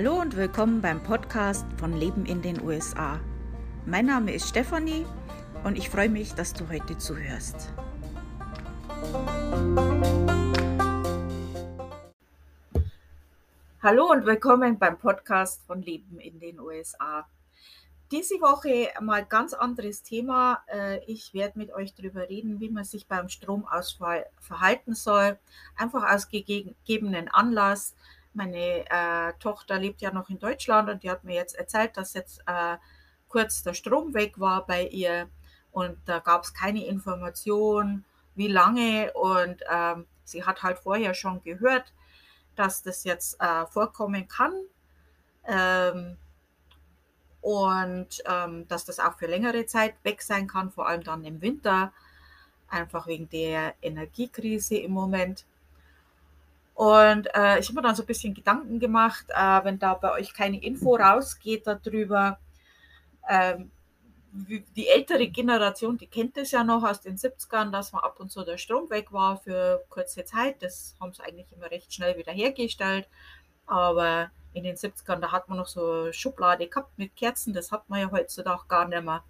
[0.00, 3.18] Hallo und willkommen beim Podcast von Leben in den USA.
[3.84, 5.04] Mein Name ist Stefanie
[5.64, 7.72] und ich freue mich, dass du heute zuhörst.
[13.82, 17.26] Hallo und willkommen beim Podcast von Leben in den USA.
[18.12, 20.62] Diese Woche mal ganz anderes Thema.
[20.68, 25.40] Äh, ich werde mit euch darüber reden, wie man sich beim Stromausfall verhalten soll.
[25.76, 27.96] Einfach aus gegebenen Anlass.
[28.38, 32.14] Meine äh, Tochter lebt ja noch in Deutschland und die hat mir jetzt erzählt, dass
[32.14, 32.76] jetzt äh,
[33.26, 35.28] kurz der Strom weg war bei ihr.
[35.72, 38.04] Und da gab es keine Information,
[38.36, 39.12] wie lange.
[39.14, 41.92] Und ähm, sie hat halt vorher schon gehört,
[42.54, 44.52] dass das jetzt äh, vorkommen kann.
[45.44, 46.16] Ähm,
[47.40, 51.40] und ähm, dass das auch für längere Zeit weg sein kann, vor allem dann im
[51.40, 51.92] Winter,
[52.68, 55.44] einfach wegen der Energiekrise im Moment.
[56.78, 60.12] Und äh, ich habe mir dann so ein bisschen Gedanken gemacht, äh, wenn da bei
[60.12, 62.38] euch keine Info rausgeht darüber,
[63.28, 63.72] ähm,
[64.30, 68.30] die ältere Generation, die kennt das ja noch aus den 70ern, dass man ab und
[68.30, 70.62] zu der Strom weg war für kurze Zeit.
[70.62, 73.08] Das haben sie eigentlich immer recht schnell wieder hergestellt.
[73.66, 77.90] Aber in den 70ern, da hat man noch so Schublade gehabt mit Kerzen, das hat
[77.90, 79.24] man ja heutzutage gar nicht mehr.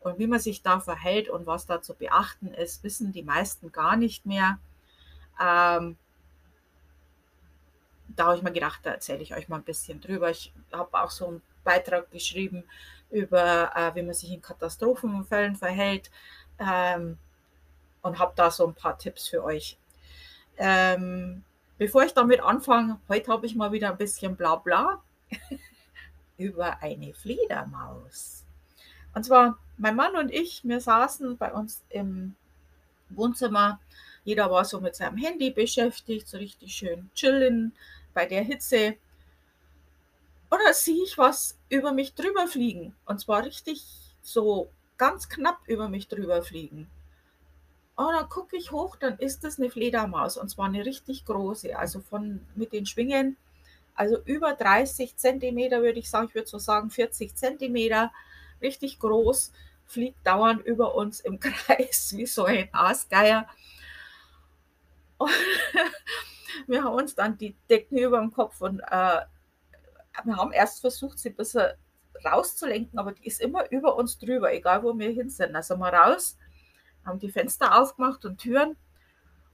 [0.00, 3.72] Und wie man sich da verhält und was da zu beachten ist, wissen die meisten
[3.72, 4.58] gar nicht mehr.
[5.42, 5.96] Ähm,
[8.18, 10.30] da habe ich mir gedacht, da erzähle ich euch mal ein bisschen drüber.
[10.30, 12.64] Ich habe auch so einen Beitrag geschrieben
[13.10, 16.10] über, äh, wie man sich in Katastrophenfällen verhält
[16.58, 17.16] ähm,
[18.02, 19.78] und habe da so ein paar Tipps für euch.
[20.56, 21.44] Ähm,
[21.78, 25.00] bevor ich damit anfange, heute habe ich mal wieder ein bisschen Blabla
[26.38, 28.44] über eine Fledermaus.
[29.14, 32.34] Und zwar, mein Mann und ich, wir saßen bei uns im
[33.10, 33.80] Wohnzimmer.
[34.24, 37.72] Jeder war so mit seinem Handy beschäftigt, so richtig schön chillen,
[38.18, 38.96] bei der Hitze.
[40.50, 42.96] Oder sehe ich was über mich drüber fliegen.
[43.06, 43.84] Und zwar richtig
[44.22, 46.90] so ganz knapp über mich drüber fliegen.
[47.94, 50.36] Und dann gucke ich hoch, dann ist das eine Fledermaus.
[50.36, 51.78] Und zwar eine richtig große.
[51.78, 53.36] Also von mit den Schwingen,
[53.94, 58.10] also über 30 Zentimeter würde ich sagen, ich würde so sagen 40 Zentimeter,
[58.60, 59.52] richtig groß,
[59.86, 63.48] fliegt dauernd über uns im Kreis wie so ein Aasgeier.
[65.18, 65.30] Und
[66.66, 69.20] wir haben uns dann die Decken über dem Kopf und äh,
[70.24, 71.72] wir haben erst versucht, sie ein bisschen
[72.24, 75.54] rauszulenken, aber die ist immer über uns drüber, egal wo wir hin sind.
[75.54, 76.36] Also mal raus,
[77.04, 78.76] haben die Fenster aufgemacht und Türen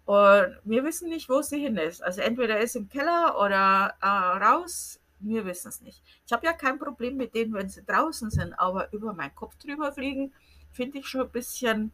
[0.07, 2.03] und wir wissen nicht, wo sie hin ist.
[2.03, 4.07] Also entweder ist im Keller oder äh,
[4.45, 6.03] raus, wir wissen es nicht.
[6.27, 9.57] Ich habe ja kein Problem mit denen, wenn sie draußen sind, aber über meinen Kopf
[9.57, 10.35] drüber fliegen,
[10.73, 11.93] finde ich schon ein bisschen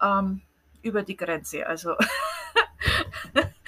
[0.00, 0.42] ähm,
[0.82, 1.66] über die Grenze.
[1.66, 1.94] Also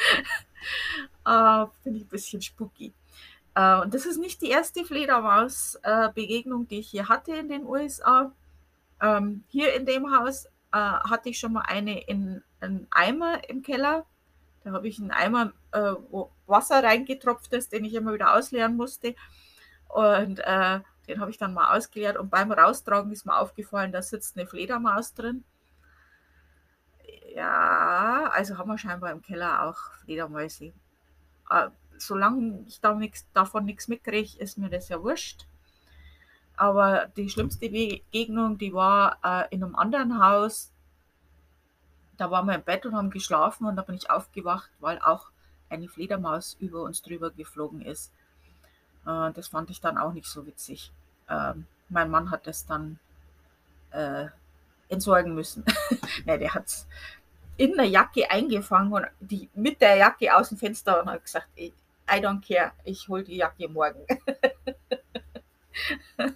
[1.27, 2.93] äh, Finde ich ein bisschen spooky.
[3.55, 8.33] Äh, und das ist nicht die erste Fledermaus-Begegnung, die ich hier hatte in den USA.
[9.01, 13.63] Ähm, hier in dem Haus äh, hatte ich schon mal eine in einen Eimer im
[13.63, 14.07] Keller.
[14.65, 18.77] Da habe ich einen Eimer, äh, wo Wasser reingetropft ist, den ich immer wieder ausleeren
[18.77, 19.15] musste.
[19.89, 24.03] Und äh, den habe ich dann mal ausgeleert und beim Raustragen ist mir aufgefallen, da
[24.03, 25.45] sitzt eine Fledermaus drin.
[27.35, 30.73] Ja, also haben wir scheinbar im Keller auch Fledermäuse.
[31.51, 31.69] Äh,
[31.99, 35.47] solange ich da nix, davon nichts mitkriege, ist mir das ja wurscht.
[36.57, 40.71] Aber die schlimmste Begegnung, die war äh, in einem anderen Haus.
[42.17, 45.31] Da waren wir im Bett und haben geschlafen und da bin ich aufgewacht, weil auch
[45.69, 48.13] eine Fledermaus über uns drüber geflogen ist.
[49.07, 50.93] Äh, das fand ich dann auch nicht so witzig.
[51.29, 52.99] Ähm, mein Mann hat das dann
[53.91, 54.27] äh,
[54.89, 55.65] entsorgen müssen.
[56.25, 56.87] ne, der hat es
[57.57, 61.49] in der Jacke eingefangen und die mit der Jacke aus dem Fenster und hat gesagt,
[61.57, 61.71] I
[62.09, 64.01] don't care, ich hole die Jacke morgen.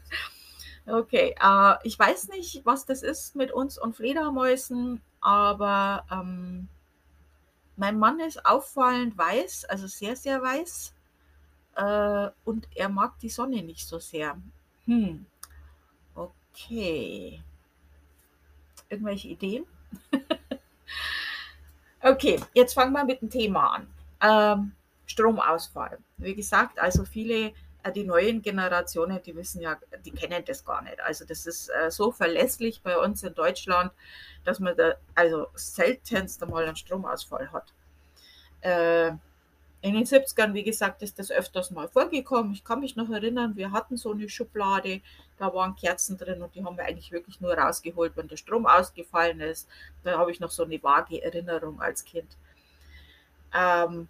[0.86, 6.68] okay, äh, ich weiß nicht, was das ist mit uns und Fledermäusen, aber ähm,
[7.76, 10.94] mein Mann ist auffallend weiß, also sehr, sehr weiß.
[11.76, 14.36] Äh, und er mag die Sonne nicht so sehr.
[14.86, 15.26] Hm.
[16.14, 17.42] Okay.
[18.88, 19.66] Irgendwelche Ideen?
[22.00, 23.86] Okay, jetzt fangen wir mit dem Thema an.
[24.20, 24.72] Ähm,
[25.06, 25.98] Stromausfall.
[26.18, 27.52] Wie gesagt, also viele,
[27.82, 31.00] äh, die neuen Generationen, die wissen ja, die kennen das gar nicht.
[31.00, 33.90] Also das ist äh, so verlässlich bei uns in Deutschland,
[34.44, 37.72] dass man da also seltenst einmal einen Stromausfall hat.
[38.60, 39.08] Äh,
[39.80, 42.52] in den 70ern, wie gesagt, ist das öfters mal vorgekommen.
[42.52, 45.00] Ich kann mich noch erinnern, wir hatten so eine Schublade,
[45.38, 48.66] da waren Kerzen drin und die haben wir eigentlich wirklich nur rausgeholt, wenn der Strom
[48.66, 49.68] ausgefallen ist.
[50.04, 52.36] Da habe ich noch so eine vage Erinnerung als Kind.
[53.54, 54.08] Ähm,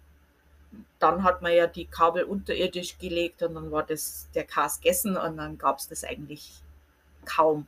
[0.99, 5.17] dann hat man ja die Kabel unterirdisch gelegt und dann war das der Kas gegessen
[5.17, 6.51] und dann gab es das eigentlich
[7.25, 7.67] kaum.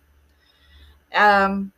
[1.12, 1.72] Ähm,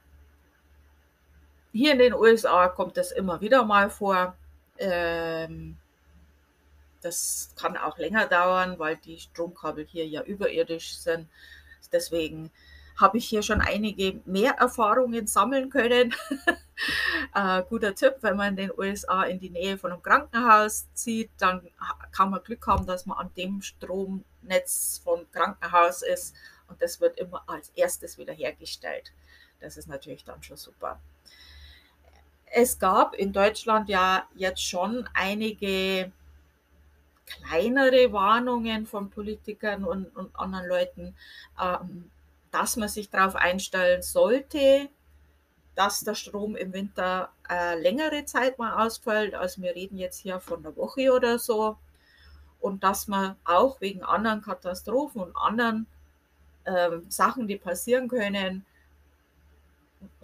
[1.72, 4.36] hier in den USA kommt das immer wieder mal vor.
[4.78, 5.78] Ähm,
[7.02, 11.28] das kann auch länger dauern, weil die Stromkabel hier ja überirdisch sind.
[11.94, 12.52] Deswegen
[13.00, 16.14] habe ich hier schon einige mehr Erfahrungen sammeln können.
[17.36, 21.32] äh, guter Tipp, wenn man in den USA in die Nähe von einem Krankenhaus zieht,
[21.38, 21.62] dann
[22.12, 26.36] kann man Glück haben, dass man an dem Stromnetz vom Krankenhaus ist
[26.68, 29.12] und das wird immer als erstes wiederhergestellt.
[29.60, 31.00] Das ist natürlich dann schon super.
[32.46, 36.12] Es gab in Deutschland ja jetzt schon einige
[37.26, 41.16] kleinere Warnungen von Politikern und, und anderen Leuten,
[41.62, 42.10] ähm,
[42.52, 44.90] dass man sich darauf einstellen sollte,
[45.76, 49.34] dass der Strom im Winter äh, längere Zeit mal ausfällt.
[49.34, 51.78] Also wir reden jetzt hier von einer Woche oder so.
[52.60, 55.88] Und dass man auch wegen anderen Katastrophen und anderen
[56.66, 58.66] ähm, Sachen, die passieren können,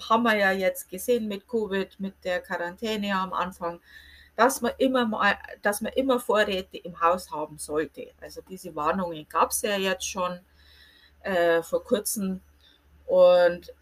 [0.10, 3.80] haben wir ja jetzt gesehen mit Covid, mit der Quarantäne am Anfang,
[4.40, 8.08] dass man immer mal, dass man immer Vorräte im Haus haben sollte.
[8.22, 10.40] Also diese Warnungen gab es ja jetzt schon
[11.24, 12.40] äh, vor kurzem.
[13.06, 13.74] Und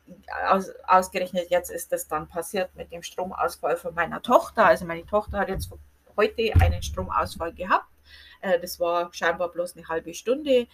[0.48, 4.66] aus, ausgerechnet jetzt ist das dann passiert mit dem Stromausfall von meiner Tochter.
[4.66, 5.70] Also meine Tochter hat jetzt
[6.16, 7.86] heute einen Stromausfall gehabt.
[8.42, 10.66] Äh, das war scheinbar bloß eine halbe Stunde.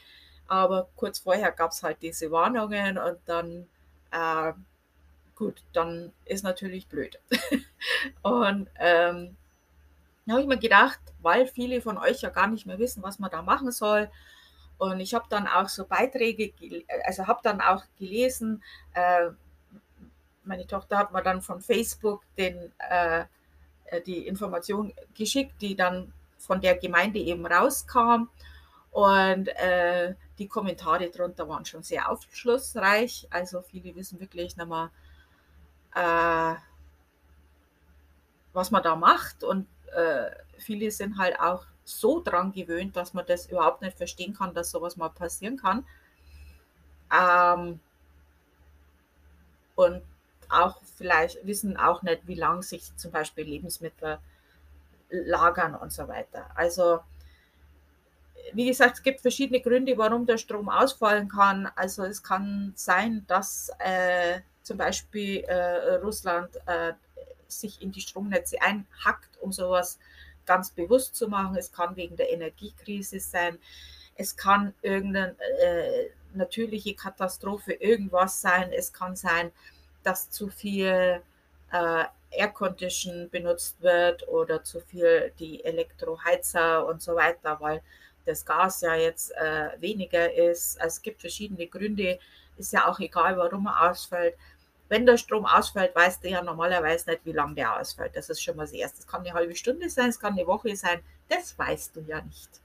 [0.47, 3.67] Aber kurz vorher gab es halt diese Warnungen und dann,
[4.11, 4.53] äh,
[5.35, 7.19] gut, dann ist natürlich blöd.
[8.21, 9.35] und ähm,
[10.31, 13.29] habe ich mir gedacht, weil viele von euch ja gar nicht mehr wissen, was man
[13.29, 14.09] da machen soll,
[14.77, 16.51] und ich habe dann auch so Beiträge,
[17.05, 19.29] also habe dann auch gelesen, äh,
[20.43, 23.23] meine Tochter hat mir dann von Facebook den, äh,
[23.85, 28.27] äh, die Information geschickt, die dann von der Gemeinde eben rauskam.
[28.91, 33.27] Und äh, die Kommentare darunter waren schon sehr aufschlussreich.
[33.29, 34.91] Also viele wissen wirklich mehr,
[35.95, 36.55] äh,
[38.51, 39.43] was man da macht.
[39.43, 44.33] Und äh, viele sind halt auch so dran gewöhnt, dass man das überhaupt nicht verstehen
[44.33, 45.85] kann, dass sowas mal passieren kann.
[47.11, 47.79] Ähm,
[49.75, 50.01] und
[50.49, 54.19] auch vielleicht wissen auch nicht, wie lange sich zum Beispiel Lebensmittel
[55.09, 56.49] lagern und so weiter.
[56.55, 56.99] Also
[58.53, 61.69] wie gesagt, es gibt verschiedene Gründe, warum der Strom ausfallen kann.
[61.75, 66.93] Also es kann sein, dass äh, zum Beispiel äh, Russland äh,
[67.59, 69.99] sich in die Stromnetze einhackt, um sowas
[70.45, 71.55] ganz bewusst zu machen.
[71.55, 73.57] Es kann wegen der Energiekrise sein.
[74.15, 78.71] Es kann irgendeine äh, natürliche Katastrophe, irgendwas sein.
[78.71, 79.51] Es kann sein,
[80.03, 81.21] dass zu viel
[81.71, 87.81] äh, Aircondition benutzt wird oder zu viel die Elektroheizer und so weiter, weil
[88.25, 90.79] das Gas ja jetzt äh, weniger ist.
[90.79, 92.19] Also es gibt verschiedene Gründe.
[92.57, 94.35] Ist ja auch egal, warum er ausfällt
[94.93, 98.15] wenn der Strom ausfällt, weißt du ja normalerweise nicht, wie lange der ausfällt.
[98.15, 98.99] Das ist schon mal das Erste.
[98.99, 101.01] Es kann eine halbe Stunde sein, es kann eine Woche sein.
[101.27, 102.61] Das weißt du ja nicht.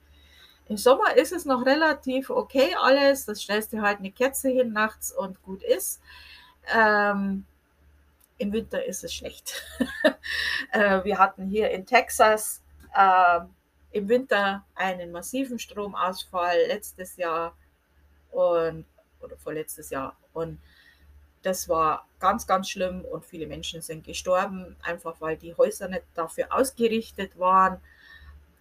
[0.68, 3.24] Im Sommer ist es noch relativ okay alles.
[3.24, 6.02] Das stellst du halt eine Kerze hin nachts und gut ist.
[6.70, 7.46] Ähm,
[8.36, 9.64] Im Winter ist es schlecht.
[10.72, 12.62] äh, wir hatten hier in Texas
[12.94, 13.40] äh,
[13.92, 17.56] im Winter einen massiven Stromausfall letztes Jahr
[18.32, 18.84] und
[19.22, 20.14] oder vorletztes Jahr.
[20.34, 20.60] Und
[21.42, 26.04] das war ganz, ganz schlimm und viele Menschen sind gestorben, einfach weil die Häuser nicht
[26.14, 27.80] dafür ausgerichtet waren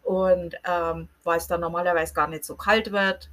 [0.03, 3.29] und ähm, weil es dann normalerweise gar nicht so kalt wird.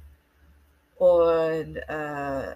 [0.97, 2.55] Und äh,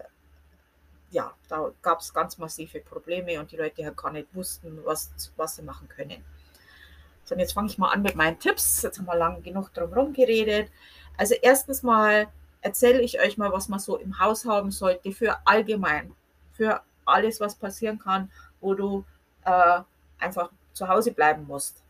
[1.11, 5.11] ja, da gab es ganz massive Probleme und die Leute halt gar nicht wussten, was,
[5.35, 6.23] was sie machen können.
[7.23, 8.81] So, und jetzt fange ich mal an mit meinen Tipps.
[8.81, 10.71] Jetzt haben wir lang genug drum herum geredet.
[11.17, 12.27] Also erstens mal
[12.61, 16.13] erzähle ich euch mal, was man so im Haus haben sollte für allgemein,
[16.59, 19.05] für alles, was passieren kann, wo du
[19.45, 19.79] äh,
[20.19, 21.81] einfach zu Hause bleiben musst.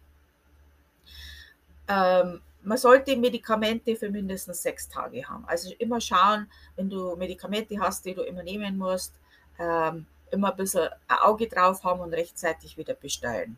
[1.87, 5.43] Ähm, man sollte Medikamente für mindestens sechs Tage haben.
[5.47, 9.15] Also immer schauen, wenn du Medikamente hast, die du immer nehmen musst,
[9.57, 13.57] ähm, immer ein bisschen ein Auge drauf haben und rechtzeitig wieder bestellen.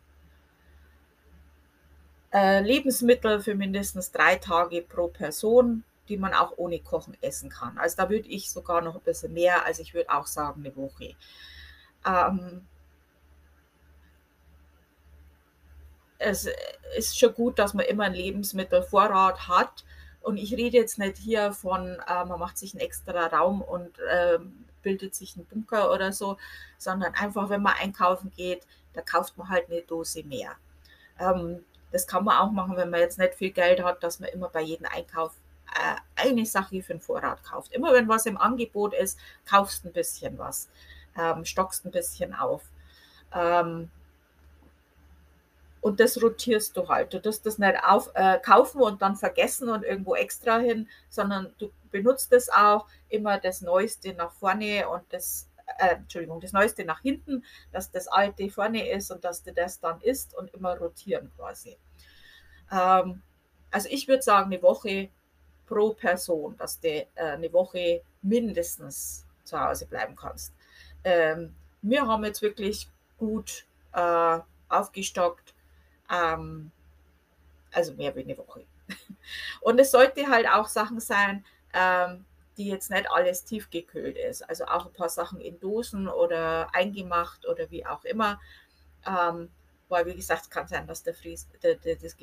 [2.32, 7.78] Äh, Lebensmittel für mindestens drei Tage pro Person, die man auch ohne Kochen essen kann.
[7.78, 10.76] Also da würde ich sogar noch ein bisschen mehr, also ich würde auch sagen eine
[10.76, 11.14] Woche.
[12.06, 12.66] Ähm,
[16.18, 16.48] es
[16.96, 19.84] ist schon gut, dass man immer einen Lebensmittelvorrat hat.
[20.20, 23.98] Und ich rede jetzt nicht hier von, äh, man macht sich einen extra Raum und
[23.98, 24.38] äh,
[24.82, 26.36] bildet sich einen Bunker oder so,
[26.78, 30.52] sondern einfach, wenn man einkaufen geht, da kauft man halt eine Dose mehr.
[31.18, 34.30] Ähm, Das kann man auch machen, wenn man jetzt nicht viel Geld hat, dass man
[34.30, 35.32] immer bei jedem Einkauf
[36.16, 37.72] eine Sache für den Vorrat kauft.
[37.72, 40.68] Immer wenn was im Angebot ist, kaufst ein bisschen was,
[41.18, 42.62] ähm, stockst ein bisschen auf.
[43.34, 43.90] Ähm,
[45.80, 47.12] und das rotierst du halt.
[47.12, 51.52] Du tust das nicht auf, äh, kaufen und dann vergessen und irgendwo extra hin, sondern
[51.58, 55.48] du benutzt es auch immer das Neueste nach vorne und das,
[55.78, 59.80] äh, Entschuldigung, das Neueste nach hinten, dass das Alte vorne ist und dass du das
[59.80, 61.76] dann isst und immer rotieren quasi.
[62.70, 63.22] Ähm,
[63.72, 65.08] also ich würde sagen, eine Woche
[65.66, 70.52] pro Person, dass du äh, eine Woche mindestens zu Hause bleiben kannst.
[71.04, 72.88] Ähm, wir haben jetzt wirklich
[73.18, 74.38] gut äh,
[74.68, 75.54] aufgestockt
[76.12, 76.70] ähm,
[77.72, 78.64] also mehr wie eine Woche.
[79.60, 82.24] Und es sollte halt auch Sachen sein, ähm,
[82.58, 84.42] die jetzt nicht alles tiefgekühlt ist.
[84.48, 88.40] Also auch ein paar Sachen in Dosen oder eingemacht oder wie auch immer.
[89.06, 89.50] Ähm,
[89.88, 92.16] weil, wie gesagt, es kann sein, dass der Fries, der, der, das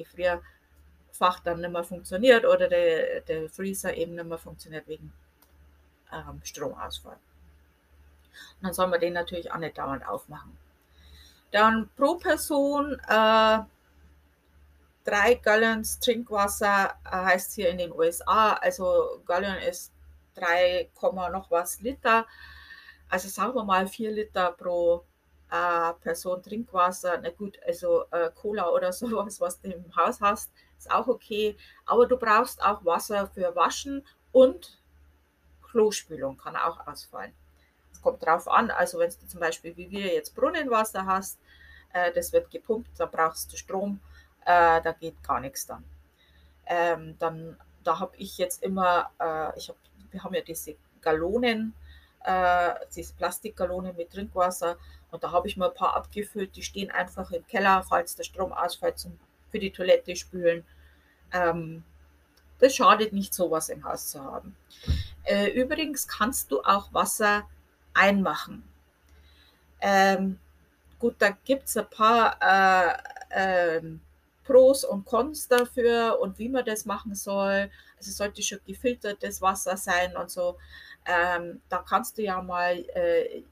[1.19, 5.11] Gefrierfach dann nicht mehr funktioniert oder der, der Freezer eben nicht mehr funktioniert wegen
[6.11, 7.13] ähm, Stromausfall.
[7.13, 10.57] Und dann soll man den natürlich auch nicht dauernd aufmachen.
[11.51, 13.59] Dann pro Person äh,
[15.03, 18.53] drei Gallons Trinkwasser äh, heißt hier in den USA.
[18.53, 19.91] Also Gallon ist
[20.35, 20.89] 3,
[21.31, 22.25] noch was Liter.
[23.09, 25.03] Also sagen wir mal 4 Liter pro
[25.51, 27.19] äh, Person Trinkwasser.
[27.21, 31.57] Na gut, also äh, Cola oder sowas, was du im Haus hast, ist auch okay.
[31.85, 34.79] Aber du brauchst auch Wasser für Waschen und
[35.61, 37.33] Klospülung kann auch ausfallen.
[37.91, 41.39] Es kommt drauf an, also wenn du zum Beispiel wie wir jetzt Brunnenwasser hast,
[41.93, 43.99] äh, das wird gepumpt, da brauchst du Strom
[44.49, 45.83] äh, da geht gar nichts dann.
[46.65, 49.75] Ähm, dann da habe ich jetzt immer, äh, ich hab,
[50.11, 51.73] wir haben ja diese Gallonen,
[52.23, 54.77] äh, diese Plastikgallonen mit Trinkwasser
[55.11, 58.23] und da habe ich mal ein paar abgefüllt, die stehen einfach im Keller, falls der
[58.23, 59.19] Strom ausfällt, zum,
[59.51, 60.63] für die Toilette spülen.
[61.33, 61.83] Ähm,
[62.59, 64.55] das schadet nicht, sowas im Haus zu haben.
[65.23, 67.47] Äh, übrigens kannst du auch Wasser
[67.93, 68.63] einmachen.
[69.81, 70.39] Ähm,
[70.99, 72.97] gut, da gibt es ein paar äh,
[73.31, 74.01] ähm,
[74.43, 77.69] Pros und Cons dafür und wie man das machen soll.
[77.97, 80.57] Also es sollte schon gefiltertes Wasser sein und so.
[81.05, 83.43] Ähm, da kannst du ja mal äh,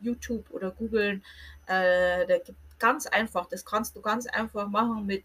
[0.00, 1.22] YouTube oder googeln.
[1.66, 5.24] Äh, da gibt ganz einfach, das kannst du ganz einfach machen mit,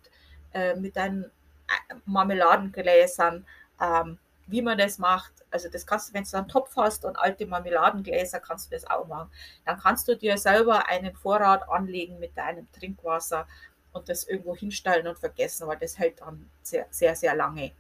[0.54, 3.46] äh, mit deinen äh, Marmeladengläsern.
[3.80, 4.18] Ähm,
[4.52, 5.32] wie man das macht.
[5.50, 8.90] Also das kannst du, wenn du einen Topf hast und alte Marmeladengläser, kannst du das
[8.90, 9.32] auch machen.
[9.66, 13.48] Dann kannst du dir selber einen Vorrat anlegen mit deinem Trinkwasser
[13.94, 17.72] und das irgendwo hinstellen und vergessen, weil das hält dann sehr, sehr, sehr lange.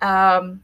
[0.00, 0.62] Ähm,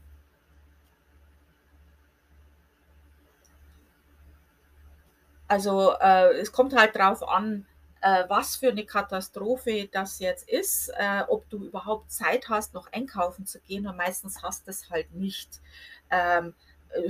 [5.47, 7.65] also äh, es kommt halt darauf an,
[8.01, 12.91] äh, was für eine Katastrophe das jetzt ist, äh, ob du überhaupt Zeit hast, noch
[12.91, 15.61] einkaufen zu gehen und meistens hast du es halt nicht.
[16.09, 16.53] Ähm,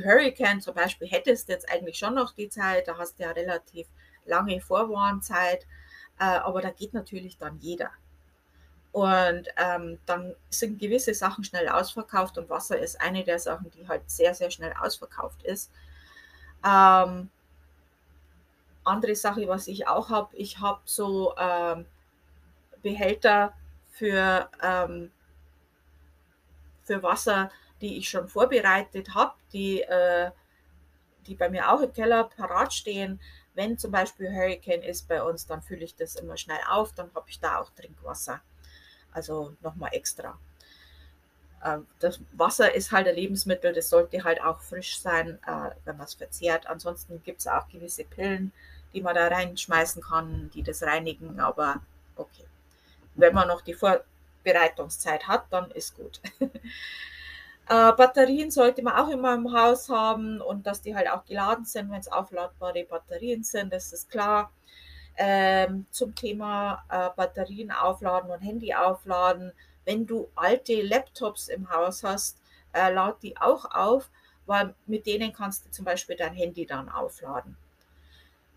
[0.03, 3.88] Hurricane zum Beispiel hättest jetzt eigentlich schon noch die Zeit, da hast du ja relativ
[4.25, 5.65] lange Vorwarnzeit.
[6.19, 7.91] Äh, aber da geht natürlich dann jeder.
[8.91, 13.88] Und ähm, dann sind gewisse Sachen schnell ausverkauft und Wasser ist eine der Sachen, die
[13.88, 15.72] halt sehr, sehr schnell ausverkauft ist.
[16.65, 17.29] Ähm,
[18.89, 21.86] andere Sache, was ich auch habe, ich habe so ähm,
[22.81, 23.53] Behälter
[23.91, 25.12] für, ähm,
[26.84, 30.31] für Wasser, die ich schon vorbereitet habe, die, äh,
[31.27, 33.19] die bei mir auch im Keller parat stehen
[33.60, 37.12] wenn zum Beispiel Hurricane ist bei uns, dann fülle ich das immer schnell auf, dann
[37.13, 38.39] habe ich da auch Trinkwasser.
[39.12, 40.39] Also nochmal extra.
[41.65, 45.98] Ähm, das Wasser ist halt ein Lebensmittel, das sollte halt auch frisch sein, äh, wenn
[45.98, 46.67] man es verzehrt.
[46.67, 48.53] Ansonsten gibt es auch gewisse Pillen,
[48.93, 51.81] die man da reinschmeißen kann, die das reinigen, aber
[52.15, 52.46] okay.
[53.15, 56.22] Wenn man noch die Vorbereitungszeit hat, dann ist gut.
[57.72, 61.65] Äh, Batterien sollte man auch immer im Haus haben und dass die halt auch geladen
[61.65, 64.51] sind, wenn es aufladbare Batterien sind, das ist klar.
[65.15, 69.51] Ähm, zum Thema äh, Batterien aufladen und Handy aufladen.
[69.86, 72.39] Wenn du alte Laptops im Haus hast,
[72.74, 74.10] äh, lad die auch auf,
[74.48, 77.55] weil mit denen kannst du zum Beispiel dein Handy dann aufladen.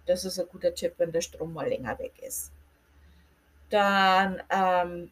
[0.07, 2.53] Das ist ein guter Tipp, wenn der Strom mal länger weg ist.
[3.71, 5.11] Dann ähm,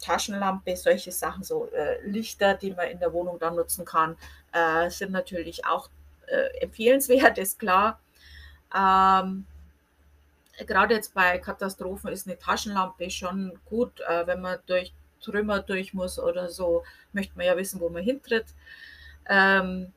[0.00, 4.16] Taschenlampe, solche Sachen, so äh, Lichter, die man in der Wohnung dann nutzen kann,
[4.52, 5.88] äh, sind natürlich auch
[6.26, 8.00] äh, empfehlenswert, ist klar.
[8.74, 9.46] Ähm,
[10.66, 15.94] Gerade jetzt bei Katastrophen ist eine Taschenlampe schon gut, äh, wenn man durch Trümmer durch
[15.94, 18.46] muss oder so, möchte man ja wissen, wo man hintritt.
[19.28, 19.92] Ähm,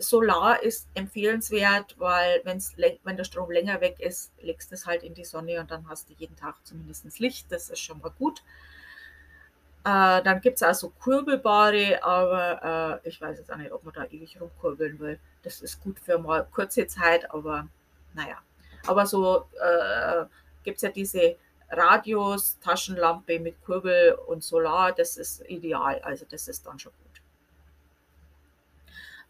[0.00, 5.02] Solar ist empfehlenswert, weil wenn's, wenn der Strom länger weg ist, legst du es halt
[5.02, 7.52] in die Sonne und dann hast du jeden Tag zumindest Licht.
[7.52, 8.42] Das ist schon mal gut.
[9.84, 13.84] Äh, dann gibt es auch so kurbelbare, aber äh, ich weiß jetzt auch nicht, ob
[13.84, 15.18] man da ewig rumkurbeln will.
[15.42, 17.68] Das ist gut für mal kurze Zeit, aber
[18.14, 18.38] naja.
[18.86, 20.24] Aber so äh,
[20.64, 21.36] gibt es ja diese
[21.70, 26.00] Radios, Taschenlampe mit Kurbel und Solar, das ist ideal.
[26.00, 27.09] Also das ist dann schon gut.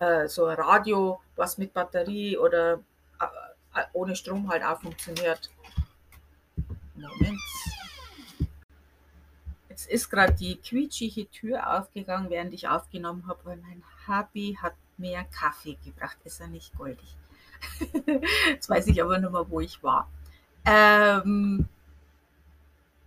[0.00, 2.80] Äh, so ein Radio, was mit Batterie oder
[3.20, 5.50] äh, ohne Strom halt auch funktioniert.
[6.94, 7.38] Moment.
[9.68, 14.72] Jetzt ist gerade die quietschige Tür aufgegangen, während ich aufgenommen habe, weil mein Hubby hat
[14.96, 16.16] mehr Kaffee gebracht.
[16.24, 17.16] Ist er nicht goldig?
[18.48, 20.08] Jetzt weiß ich aber nur mal, wo ich war.
[20.64, 21.68] Ähm,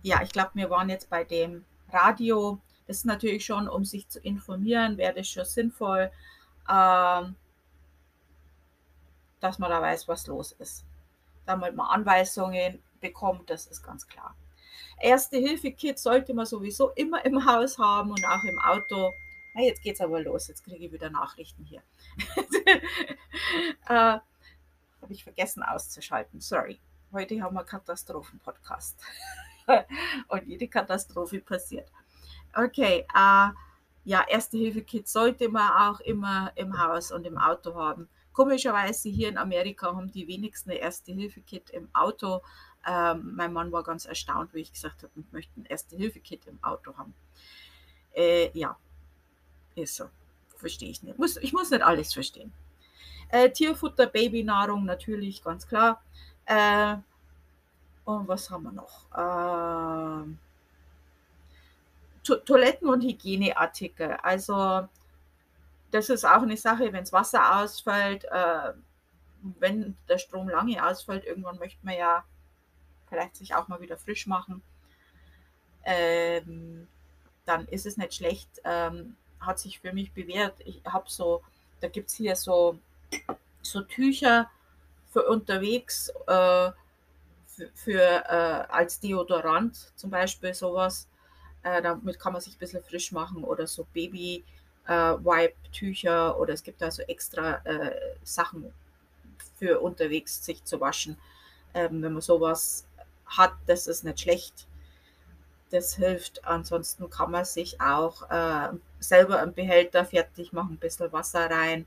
[0.02, 2.60] ja, ich glaube, wir waren jetzt bei dem Radio.
[2.86, 6.10] Das ist natürlich schon, um sich zu informieren, wäre das schon sinnvoll,
[6.68, 7.36] ähm,
[9.40, 10.84] dass man da weiß, was los ist.
[11.46, 14.34] Damit man Anweisungen bekommt, das ist ganz klar.
[15.00, 19.12] Erste-Hilfe-Kit sollte man sowieso immer im Haus haben und auch im Auto.
[19.54, 20.48] Na, jetzt geht's aber los.
[20.48, 21.82] Jetzt kriege ich wieder Nachrichten hier.
[23.88, 24.22] äh, Habe
[25.10, 26.40] ich vergessen auszuschalten.
[26.40, 26.80] Sorry.
[27.12, 28.98] Heute haben wir Katastrophen-Podcast.
[30.28, 31.88] und jede Katastrophe passiert.
[32.54, 33.48] Okay, äh,
[34.04, 38.08] ja, Erste-Hilfe-Kit sollte man auch immer im Haus und im Auto haben.
[38.32, 42.42] Komischerweise hier in Amerika haben die wenigsten Erste-Hilfe-Kit im Auto.
[42.86, 46.62] Ähm, mein Mann war ganz erstaunt, wie ich gesagt habe, ich möchte ein Erste-Hilfe-Kit im
[46.62, 47.14] Auto haben.
[48.12, 48.76] Äh, ja,
[49.74, 50.04] ist so.
[50.56, 51.18] Verstehe ich nicht.
[51.18, 52.52] Muss, ich muss nicht alles verstehen.
[53.28, 56.02] Äh, Tierfutter, Babynahrung, natürlich, ganz klar.
[56.44, 56.96] Äh,
[58.04, 59.06] und was haben wir noch?
[59.12, 60.43] Äh,
[62.24, 64.12] to Toiletten- und Hygieneartikel.
[64.22, 64.88] Also
[65.90, 68.72] das ist auch eine Sache, wenn das Wasser ausfällt, äh,
[69.60, 72.24] wenn der Strom lange ausfällt, irgendwann möchte man ja
[73.08, 74.62] vielleicht sich auch mal wieder frisch machen,
[75.84, 76.88] ähm,
[77.44, 78.48] dann ist es nicht schlecht.
[78.64, 79.16] Ähm,
[79.46, 80.54] hat sich für mich bewährt.
[80.64, 81.42] Ich habe so,
[81.80, 82.78] da gibt es hier so,
[83.62, 84.50] so Tücher
[85.12, 86.70] für unterwegs, äh,
[87.46, 91.06] für, für äh, als Deodorant zum Beispiel sowas.
[91.64, 94.44] Äh, damit kann man sich ein bisschen frisch machen oder so Baby
[94.86, 98.72] äh, oder es gibt da so extra äh, Sachen
[99.58, 101.16] für unterwegs sich zu waschen.
[101.74, 102.86] Ähm, wenn man sowas
[103.26, 104.66] hat, das ist nicht schlecht.
[105.70, 106.44] Das hilft.
[106.44, 108.68] Ansonsten kann man sich auch äh,
[109.00, 111.86] selber einen Behälter fertig machen, ein bisschen Wasser rein,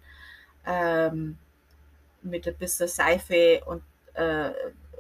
[0.66, 1.38] ähm,
[2.22, 3.84] mit ein bisschen Seife und
[4.16, 4.52] äh,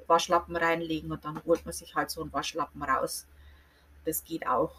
[0.08, 3.26] Waschlappen reinlegen und dann holt man sich halt so einen Waschlappen raus.
[4.08, 4.72] Das geht auch.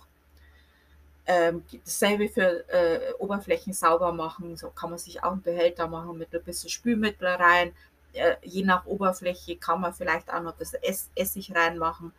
[1.26, 4.56] Ähm, dasselbe für äh, Oberflächen sauber machen.
[4.56, 7.74] So kann man sich auch einen Behälter machen mit ein bisschen Spülmittel rein,
[8.12, 12.12] äh, je nach Oberfläche kann man vielleicht auch noch das Ess Essig reinmachen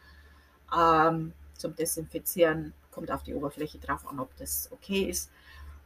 [0.76, 2.74] ähm, zum Desinfizieren.
[2.92, 5.32] Kommt auf die Oberfläche drauf an, ob das okay ist.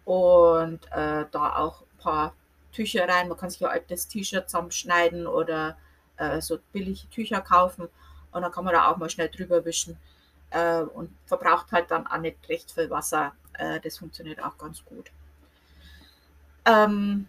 [0.06, 2.34] Und äh, da auch ein paar
[2.72, 3.30] Tücher rein.
[3.30, 5.78] Man kann sich ein altes T-Shirt zusammenschneiden oder
[6.18, 7.88] äh, so billige Tücher kaufen.
[8.32, 9.98] Und dann kann man da auch mal schnell drüber wischen
[10.54, 13.34] äh, und verbraucht halt dann auch nicht recht viel Wasser.
[13.54, 15.12] Äh, das funktioniert auch ganz gut.
[16.66, 17.28] Ähm,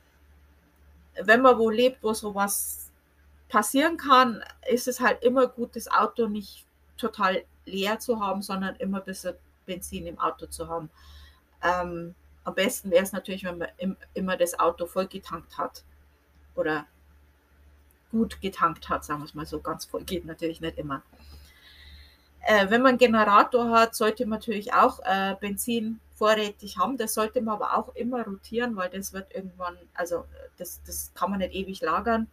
[1.22, 2.90] wenn man wo lebt, wo sowas
[3.48, 8.76] passieren kann, ist es halt immer gut, das Auto nicht total leer zu haben, sondern
[8.76, 9.34] immer ein bisschen
[9.64, 10.90] Benzin im Auto zu haben.
[11.62, 15.82] Ähm, am besten wäre es natürlich, wenn man im, immer das Auto voll getankt hat
[16.54, 16.87] oder
[18.10, 19.60] gut getankt hat, sagen wir es mal so.
[19.60, 21.02] Ganz voll geht natürlich nicht immer.
[22.46, 26.98] Äh, wenn man einen Generator hat, sollte man natürlich auch äh, Benzin vorrätig haben.
[26.98, 30.24] Das sollte man aber auch immer rotieren, weil das wird irgendwann, also
[30.59, 32.28] das, das kann man nicht ewig lagern.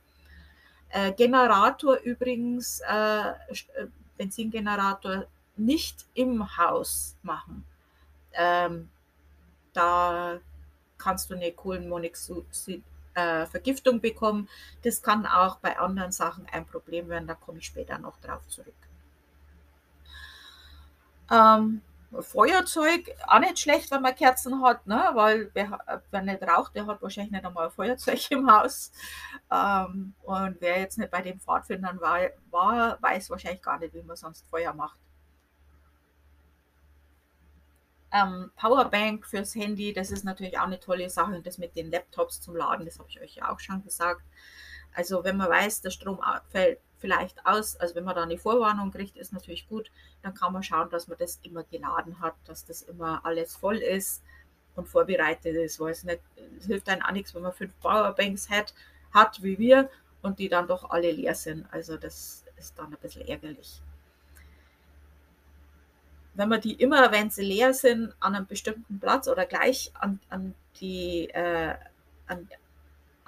[0.89, 7.65] Äh, Generator übrigens, äh, äh Benzingenerator nicht im Haus machen.
[8.33, 8.89] Ähm,
[9.73, 10.39] da
[10.97, 14.47] kannst du eine Kohlenmonoxid-Vergiftung äh, bekommen.
[14.83, 18.47] Das kann auch bei anderen Sachen ein Problem werden, da komme ich später noch drauf
[18.47, 18.75] zurück.
[21.31, 21.81] Ähm,
[22.19, 25.11] Feuerzeug auch nicht schlecht, wenn man Kerzen hat, ne?
[25.13, 25.79] weil wer,
[26.11, 28.91] wer nicht raucht, der hat wahrscheinlich nicht einmal ein Feuerzeug im Haus.
[29.49, 34.03] Ähm, und wer jetzt nicht bei den Pfadfindern war, war, weiß wahrscheinlich gar nicht, wie
[34.03, 34.99] man sonst Feuer macht.
[38.13, 41.31] Ähm, Powerbank fürs Handy, das ist natürlich auch eine tolle Sache.
[41.31, 44.21] Und das mit den Laptops zum Laden, das habe ich euch ja auch schon gesagt.
[44.93, 48.91] Also wenn man weiß, der Strom fällt, vielleicht aus, also wenn man da eine Vorwarnung
[48.91, 52.65] kriegt, ist natürlich gut, dann kann man schauen, dass man das immer geladen hat, dass
[52.65, 54.21] das immer alles voll ist.
[54.75, 56.21] und vorbereitet ist, weil es nicht,
[56.57, 58.73] es hilft einem auch nichts, wenn man fünf Powerbanks hat,
[59.13, 59.89] hat wie wir
[60.21, 61.65] und die dann doch alle leer sind.
[61.71, 63.81] Also das ist dann ein bisschen ärgerlich.
[66.33, 70.19] Wenn man die immer, wenn sie leer sind, an einem bestimmten Platz oder gleich an,
[70.29, 71.75] an die, äh,
[72.27, 72.47] an,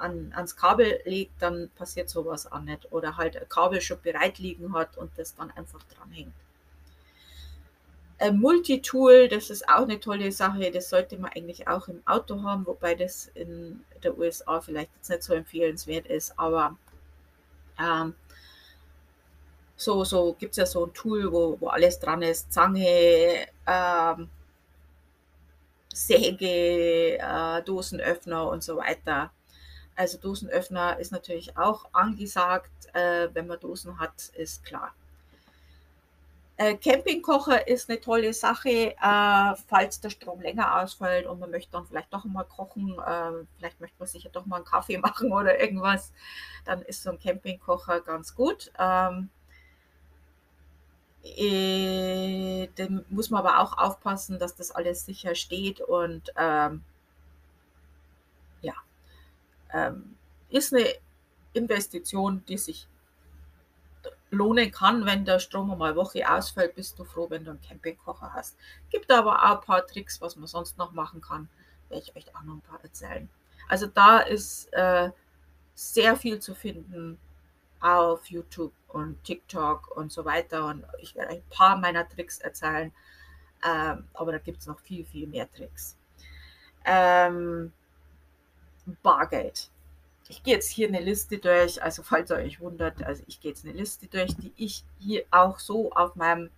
[0.03, 2.91] an, ans Kabel legt, dann passiert sowas auch nicht.
[2.91, 6.33] Oder halt ein Kabel schon bereit liegen hat und das dann einfach dranhängt.
[8.19, 12.41] Ein Multitool, das ist auch eine tolle Sache, das sollte man eigentlich auch im Auto
[12.43, 16.77] haben, wobei das in der USA vielleicht jetzt nicht so empfehlenswert ist, aber
[17.79, 18.13] ähm,
[19.75, 24.29] so, so gibt es ja so ein Tool, wo, wo alles dran ist, Zange, ähm,
[25.93, 29.31] Säge, äh, Dosenöffner und so weiter.
[29.95, 34.93] Also Dosenöffner ist natürlich auch angesagt, äh, wenn man Dosen hat, ist klar.
[36.57, 41.71] Äh, Campingkocher ist eine tolle Sache, äh, falls der Strom länger ausfällt und man möchte
[41.71, 44.97] dann vielleicht doch mal kochen, äh, vielleicht möchte man sich ja doch mal einen Kaffee
[44.99, 46.11] machen oder irgendwas,
[46.65, 48.71] dann ist so ein Campingkocher ganz gut.
[48.79, 49.29] Ähm,
[51.23, 56.83] äh, dann muss man aber auch aufpassen, dass das alles sicher steht und ähm,
[58.61, 58.73] ja,
[59.73, 60.15] ähm,
[60.49, 60.87] ist eine
[61.53, 62.87] Investition, die sich
[64.31, 68.33] lohnen kann, wenn der Strom mal Woche ausfällt, bist du froh, wenn du einen Campingkocher
[68.33, 68.57] hast.
[68.89, 71.49] Gibt aber auch ein paar Tricks, was man sonst noch machen kann,
[71.89, 73.29] werde ich euch auch noch ein paar erzählen.
[73.69, 75.11] Also da ist äh,
[75.75, 77.17] sehr viel zu finden
[77.79, 80.67] auf YouTube und TikTok und so weiter.
[80.67, 82.91] Und ich werde ein paar meiner Tricks erzählen.
[83.65, 85.95] Ähm, aber da gibt es noch viel, viel mehr Tricks.
[86.85, 87.71] Ähm,
[89.01, 89.69] Bargeld
[90.29, 93.51] ich gehe jetzt hier eine Liste durch, also falls ihr euch wundert, also ich gehe
[93.51, 96.49] jetzt eine Liste durch, die ich hier auch so auf meinem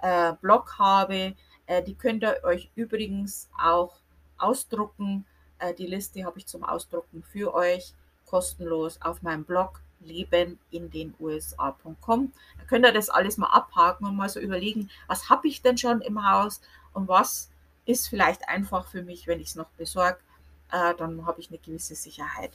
[0.00, 1.34] äh, Blog habe.
[1.66, 3.96] Äh, die könnt ihr euch übrigens auch
[4.38, 5.26] ausdrucken.
[5.58, 7.92] Äh, die Liste habe ich zum Ausdrucken für euch
[8.26, 12.32] kostenlos auf meinem Blog lebenindenusa.com.
[12.58, 15.78] Da könnt ihr das alles mal abhaken und mal so überlegen, was habe ich denn
[15.78, 16.60] schon im Haus
[16.92, 17.50] und was
[17.86, 20.18] ist vielleicht einfach für mich, wenn ich es noch besorge,
[20.72, 22.52] äh, dann habe ich eine gewisse Sicherheit.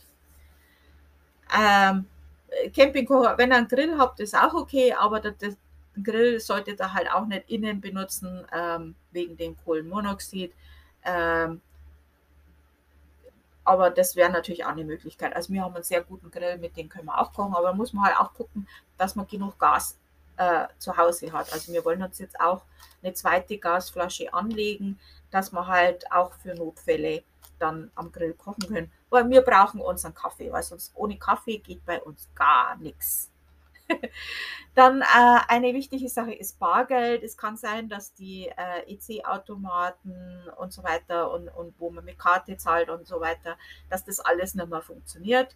[1.58, 2.06] Ähm,
[2.76, 5.58] Campingkocher, wenn ihr einen Grill habt, ist auch okay, aber das, das
[6.04, 10.54] Grill solltet ihr halt auch nicht innen benutzen, ähm, wegen dem Kohlenmonoxid.
[11.04, 11.62] Ähm,
[13.64, 15.36] aber das wäre natürlich auch eine Möglichkeit.
[15.36, 17.94] Also wir haben einen sehr guten Grill, mit dem können wir auch kochen, aber muss
[17.94, 18.68] man halt auch gucken,
[18.98, 19.98] dass man genug Gas
[20.38, 21.54] äh, zu Hause hat.
[21.54, 22.64] Also wir wollen uns jetzt auch
[23.04, 27.24] eine zweite Gasflasche anlegen, dass man halt auch für Notfälle
[27.60, 28.92] dann am Grill kochen können.
[29.10, 33.32] Weil wir brauchen unseren Kaffee, weil sonst ohne Kaffee geht bei uns gar nichts.
[34.76, 37.24] Dann äh, eine wichtige Sache ist Bargeld.
[37.24, 42.20] Es kann sein, dass die äh, EC-Automaten und so weiter und, und wo man mit
[42.20, 43.58] Karte zahlt und so weiter,
[43.90, 45.56] dass das alles nicht mehr funktioniert.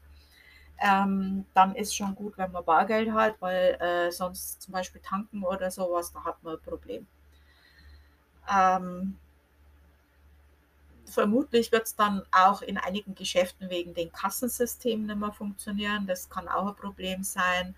[0.80, 5.44] Ähm, dann ist schon gut, wenn man Bargeld hat, weil äh, sonst zum Beispiel tanken
[5.44, 7.08] oder sowas, da hat man ein Problem.
[8.52, 9.18] Ähm,
[11.14, 16.08] vermutlich wird es dann auch in einigen Geschäften wegen den Kassensystemen nicht mehr funktionieren.
[16.08, 17.76] Das kann auch ein Problem sein.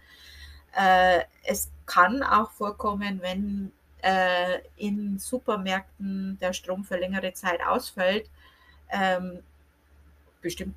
[0.74, 3.72] Äh, es kann auch vorkommen, wenn
[4.02, 8.30] äh, in Supermärkten der Strom für längere Zeit ausfällt,
[8.90, 9.44] ähm,
[10.42, 10.76] bestimmt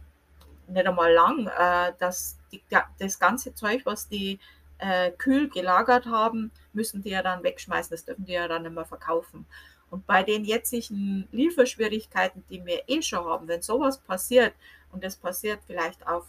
[0.66, 2.62] nicht einmal lang, äh, dass die,
[2.98, 4.38] das ganze Zeug, was die
[4.78, 7.90] äh, kühl gelagert haben, müssen die ja dann wegschmeißen.
[7.90, 9.46] Das dürfen die ja dann nicht mehr verkaufen.
[9.90, 14.54] Und bei den jetzigen Lieferschwierigkeiten, die wir eh schon haben, wenn sowas passiert
[14.92, 16.26] und es passiert vielleicht auf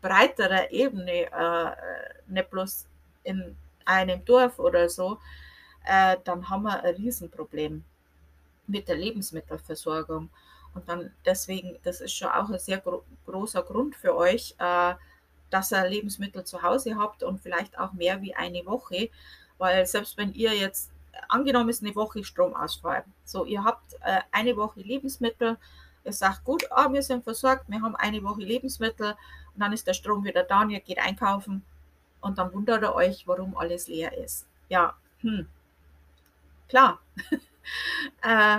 [0.00, 1.70] breiterer Ebene, äh,
[2.28, 2.86] nicht bloß
[3.24, 5.18] in einem Dorf oder so,
[5.84, 7.84] äh, dann haben wir ein Riesenproblem
[8.66, 10.30] mit der Lebensmittelversorgung.
[10.74, 14.94] Und dann deswegen, das ist schon auch ein sehr gro großer Grund für euch, äh,
[15.50, 19.10] dass ihr Lebensmittel zu Hause habt und vielleicht auch mehr wie eine Woche,
[19.58, 20.91] weil selbst wenn ihr jetzt
[21.28, 23.04] angenommen ist eine Woche Stromausfall.
[23.24, 25.56] So, ihr habt äh, eine Woche Lebensmittel.
[26.04, 29.12] Ihr sagt, gut, ah, wir sind versorgt, wir haben eine Woche Lebensmittel
[29.54, 31.64] und dann ist der Strom wieder da und ihr geht einkaufen
[32.20, 34.46] und dann wundert ihr euch, warum alles leer ist.
[34.68, 35.46] Ja, hm.
[36.68, 37.00] klar.
[38.22, 38.58] äh,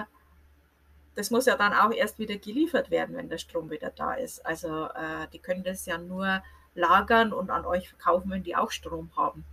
[1.15, 4.45] das muss ja dann auch erst wieder geliefert werden, wenn der Strom wieder da ist.
[4.45, 6.41] Also äh, die können das ja nur
[6.75, 9.45] lagern und an euch verkaufen, wenn die auch Strom haben.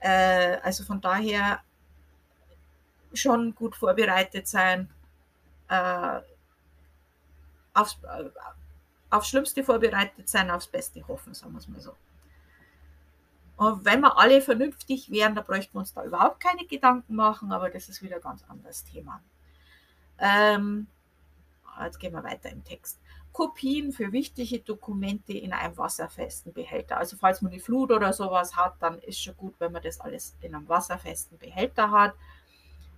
[0.00, 1.60] Äh, also von daher
[3.14, 4.90] schon gut vorbereitet sein,
[5.68, 6.20] äh,
[7.74, 8.30] aufs, äh,
[9.10, 11.94] aufs Schlimmste vorbereitet sein, aufs Beste hoffen, sagen wir es mal so.
[13.56, 17.52] Und wenn wir alle vernünftig wären, da bräuchten wir uns da überhaupt keine Gedanken machen,
[17.52, 19.22] aber das ist wieder ein ganz anderes Thema.
[20.18, 20.86] Ähm,
[21.84, 22.98] jetzt gehen wir weiter im Text.
[23.32, 26.98] Kopien für wichtige Dokumente in einem wasserfesten Behälter.
[26.98, 30.00] Also falls man die Flut oder sowas hat, dann ist schon gut, wenn man das
[30.00, 32.14] alles in einem wasserfesten Behälter hat.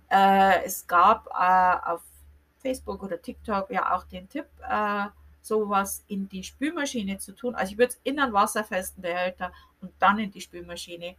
[0.09, 2.01] Äh, es gab äh, auf
[2.59, 5.05] Facebook oder TikTok ja auch den Tipp, äh,
[5.41, 7.55] sowas in die Spülmaschine zu tun.
[7.55, 11.15] Also ich würde es in einen wasserfesten Behälter und dann in die Spülmaschine,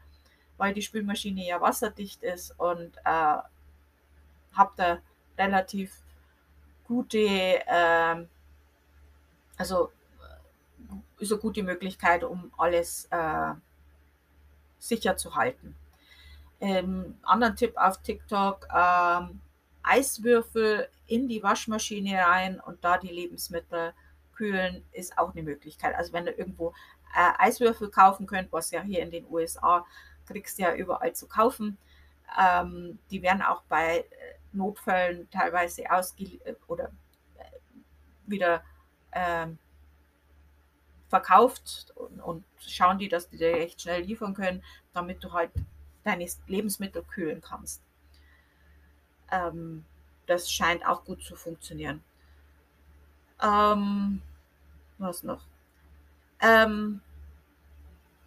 [0.56, 3.36] weil die Spülmaschine ja wasserdicht ist und äh,
[4.52, 4.98] habe da
[5.38, 5.92] relativ
[6.86, 8.26] gute, äh,
[9.56, 9.92] also
[11.18, 13.54] ist eine gute Möglichkeit, um alles äh,
[14.78, 15.76] sicher zu halten.
[16.60, 19.40] Ähm, anderen Tipp auf TikTok, ähm,
[19.82, 23.92] Eiswürfel in die Waschmaschine rein und da die Lebensmittel
[24.34, 25.94] kühlen, ist auch eine Möglichkeit.
[25.94, 26.72] Also wenn ihr irgendwo
[27.14, 29.84] äh, Eiswürfel kaufen könnt, was ja hier in den USA
[30.26, 31.78] kriegst ja überall zu kaufen,
[32.38, 34.04] ähm, die werden auch bei äh,
[34.52, 36.90] Notfällen teilweise ausge äh, oder
[37.38, 37.44] äh,
[38.26, 38.62] wieder
[39.12, 39.58] ähm,
[41.08, 45.52] verkauft und, und, schauen die, dass die dir recht schnell liefern können, damit du halt
[46.06, 47.82] deine Lebensmittel kühlen kannst.
[49.30, 49.84] Ähm,
[50.26, 52.02] das scheint auch gut zu funktionieren.
[53.42, 54.22] Ähm,
[54.98, 55.42] was noch?
[56.40, 57.00] Ähm,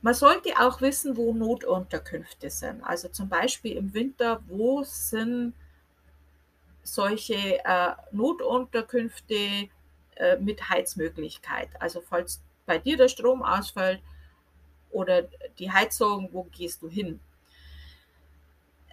[0.02, 2.84] man sollte auch wissen, wo Notunterkünfte sind.
[2.84, 5.54] Also zum Beispiel im Winter, wo sind
[6.84, 9.70] solche äh, Notunterkünfte
[10.15, 11.70] äh, mit Heizmöglichkeit.
[11.80, 14.02] Also falls bei dir der Strom ausfällt
[14.92, 15.24] oder
[15.58, 17.20] die Heizung, wo gehst du hin?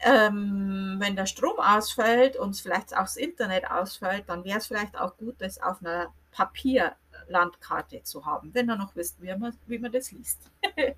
[0.02, 4.96] Ähm, wenn der Strom ausfällt und vielleicht auch das Internet ausfällt, dann wäre es vielleicht
[4.98, 9.78] auch gut, das auf einer Papierlandkarte zu haben, wenn ihr noch wisst, wie man, wie
[9.78, 10.50] man das liest.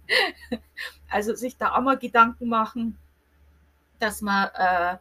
[1.11, 2.99] also sich da auch mal Gedanken machen,
[4.01, 4.99] dass man äh,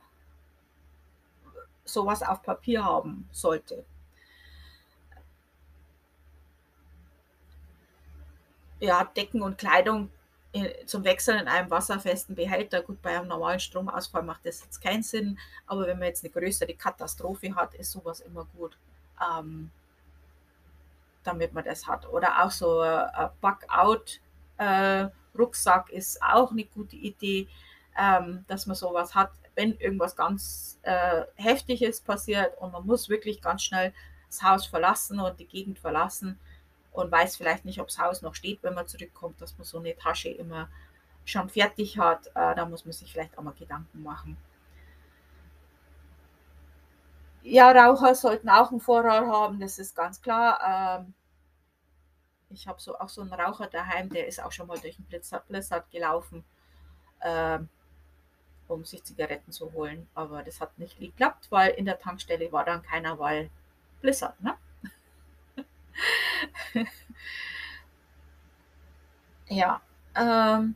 [1.86, 3.84] sowas auf Papier haben sollte.
[8.80, 10.12] Ja, Decken und Kleidung
[10.86, 12.82] zum Wechseln in einem wasserfesten Behälter.
[12.82, 16.32] Gut, bei einem normalen Stromausfall macht das jetzt keinen Sinn, aber wenn man jetzt eine
[16.32, 18.78] größere Katastrophe hat, ist sowas immer gut,
[19.22, 19.70] ähm,
[21.24, 22.08] damit man das hat.
[22.10, 27.48] Oder auch so ein Bug-out-Rucksack äh, ist auch eine gute Idee,
[27.98, 33.42] ähm, dass man sowas hat, wenn irgendwas ganz äh, Heftiges passiert und man muss wirklich
[33.42, 33.92] ganz schnell
[34.28, 36.40] das Haus verlassen und die Gegend verlassen
[36.98, 39.80] und weiß vielleicht nicht, ob das Haus noch steht, wenn man zurückkommt, dass man so
[39.80, 40.70] eine Tasche immer
[41.26, 42.28] schon fertig hat.
[42.28, 44.38] Äh, da muss man sich vielleicht auch mal Gedanken machen.
[47.44, 51.00] Ja, Raucher sollten auch einen Vorrat haben, das ist ganz klar.
[51.00, 51.14] Ähm,
[52.50, 55.06] ich habe so, auch so einen Raucher daheim, der ist auch schon mal durch den
[55.06, 56.44] Blizzard, Blizzard gelaufen.
[57.22, 57.70] Ähm,
[58.68, 60.08] um sich Zigaretten zu holen.
[60.14, 63.50] Aber das hat nicht geklappt, weil in der Tankstelle war dann keiner, weil
[64.02, 64.58] Blizzard, ne?
[69.50, 69.82] ja.
[70.16, 70.76] Ähm,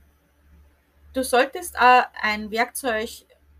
[1.13, 3.09] du solltest äh, ein Werkzeug,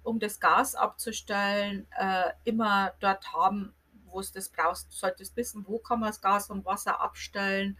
[0.04, 3.74] um das Gas abzustellen, äh, immer dort haben,
[4.06, 4.91] wo es das brauchst.
[4.91, 7.78] Du solltest wissen, wo kann man das Gas und Wasser abstellen.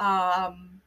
[0.00, 0.80] Ähm,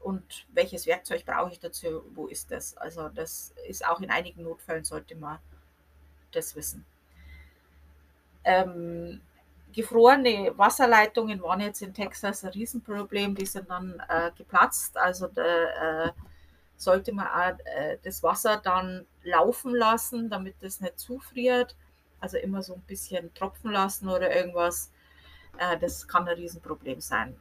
[0.00, 2.76] und welches Werkzeug brauche ich dazu, wo ist das?
[2.76, 5.38] Also das ist auch in einigen Notfällen sollte man
[6.32, 6.84] das wissen.
[8.46, 9.20] Ähm,
[9.72, 14.96] gefrorene Wasserleitungen waren jetzt in Texas ein Riesenproblem, die sind dann äh, geplatzt.
[14.96, 16.12] Also da äh,
[16.76, 21.74] sollte man auch, äh, das Wasser dann laufen lassen, damit das nicht zufriert.
[22.20, 24.92] Also immer so ein bisschen tropfen lassen oder irgendwas.
[25.58, 27.36] Äh, das kann ein Riesenproblem sein.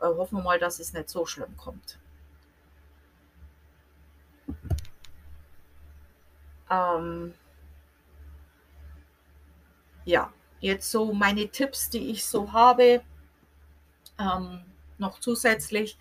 [0.00, 1.98] Äh, hoffen wir mal, dass es nicht so schlimm kommt.
[6.68, 7.34] Ähm,
[10.08, 13.02] ja, jetzt so meine Tipps, die ich so habe,
[14.18, 14.60] ähm,
[14.96, 15.98] noch zusätzlich.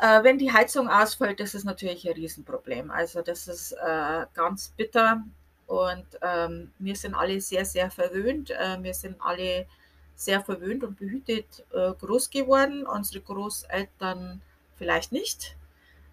[0.00, 2.90] Äh, wenn die Heizung ausfällt, das ist natürlich ein Riesenproblem.
[2.92, 5.24] Also das ist äh, ganz bitter
[5.66, 8.50] und ähm, wir sind alle sehr, sehr verwöhnt.
[8.50, 9.66] Äh, wir sind alle
[10.14, 12.86] sehr verwöhnt und behütet äh, groß geworden.
[12.86, 14.40] Unsere Großeltern
[14.76, 15.56] vielleicht nicht.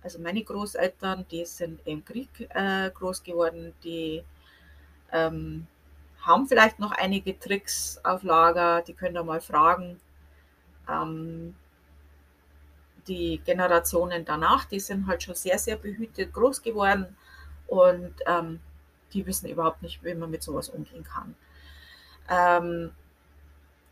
[0.02, 4.24] Also meine Großeltern, die sind im Krieg äh, groß geworden, die
[5.12, 5.68] ähm,
[6.28, 10.00] haben vielleicht noch einige Tricks auf Lager, die könnt ihr mal fragen.
[10.88, 11.56] Ähm,
[13.08, 17.16] die Generationen danach, die sind halt schon sehr, sehr behütet groß geworden
[17.68, 18.60] und ähm,
[19.14, 21.36] die wissen überhaupt nicht, wie man mit sowas umgehen kann.
[22.30, 22.92] Ähm,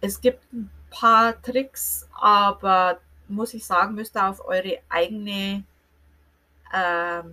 [0.01, 5.63] es gibt ein paar Tricks, aber muss ich sagen, müsst ihr auf eure eigene,
[6.71, 7.23] äh,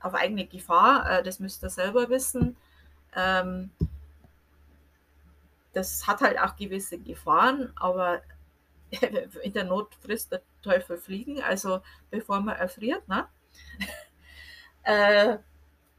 [0.00, 2.56] auf eigene Gefahr, äh, das müsst ihr selber wissen.
[3.14, 3.70] Ähm,
[5.72, 8.22] das hat halt auch gewisse Gefahren, aber
[9.42, 11.80] in der Not frisst der Teufel Fliegen, also
[12.10, 13.06] bevor man erfriert.
[13.08, 13.26] Ne?
[14.84, 15.38] äh,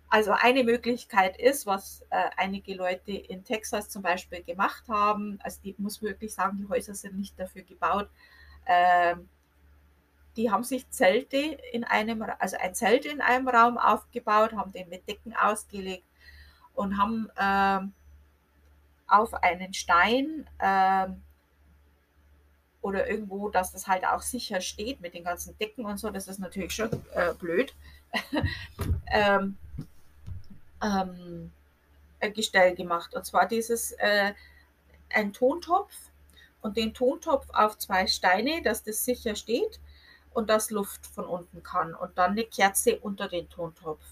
[0.09, 5.59] also eine Möglichkeit ist, was äh, einige Leute in Texas zum Beispiel gemacht haben, also
[5.63, 8.09] die muss wirklich sagen, die Häuser sind nicht dafür gebaut.
[8.65, 9.15] Äh,
[10.35, 14.89] die haben sich Zelte in einem, also ein Zelt in einem Raum aufgebaut, haben den
[14.89, 16.05] mit Decken ausgelegt
[16.75, 17.87] und haben äh,
[19.13, 21.07] auf einen Stein äh,
[22.81, 26.27] oder irgendwo, dass das halt auch sicher steht mit den ganzen Decken und so, das
[26.27, 27.73] ist natürlich schon äh, blöd.
[29.11, 29.57] ähm,
[30.83, 31.51] ähm,
[32.33, 33.13] Gestell gemacht.
[33.15, 34.33] Und zwar dieses äh,
[35.09, 35.93] ein Tontopf
[36.61, 39.79] und den Tontopf auf zwei Steine, dass das sicher steht
[40.33, 41.93] und dass Luft von unten kann.
[41.93, 44.03] Und dann eine Kerze unter den Tontopf.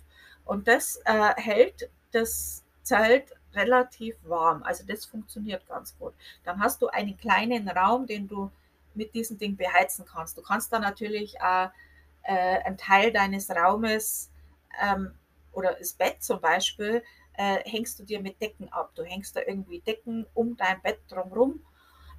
[0.45, 4.63] Und das äh, hält das Zelt relativ warm.
[4.63, 6.13] Also das funktioniert ganz gut.
[6.43, 8.51] Dann hast du einen kleinen Raum, den du
[8.93, 10.37] mit diesem Ding beheizen kannst.
[10.37, 11.67] Du kannst da natürlich äh,
[12.23, 14.29] äh, einen Teil deines Raumes
[14.81, 15.13] ähm,
[15.53, 18.91] oder das Bett zum Beispiel, äh, hängst du dir mit Decken ab.
[18.95, 21.61] Du hängst da irgendwie Decken um dein Bett drumherum.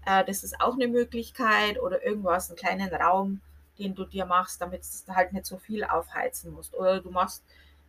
[0.06, 1.80] Äh, das ist auch eine Möglichkeit.
[1.80, 3.40] Oder irgendwas, einen kleinen Raum,
[3.78, 6.74] den du dir machst, damit du halt nicht so viel aufheizen musst.
[6.74, 7.44] Oder du machst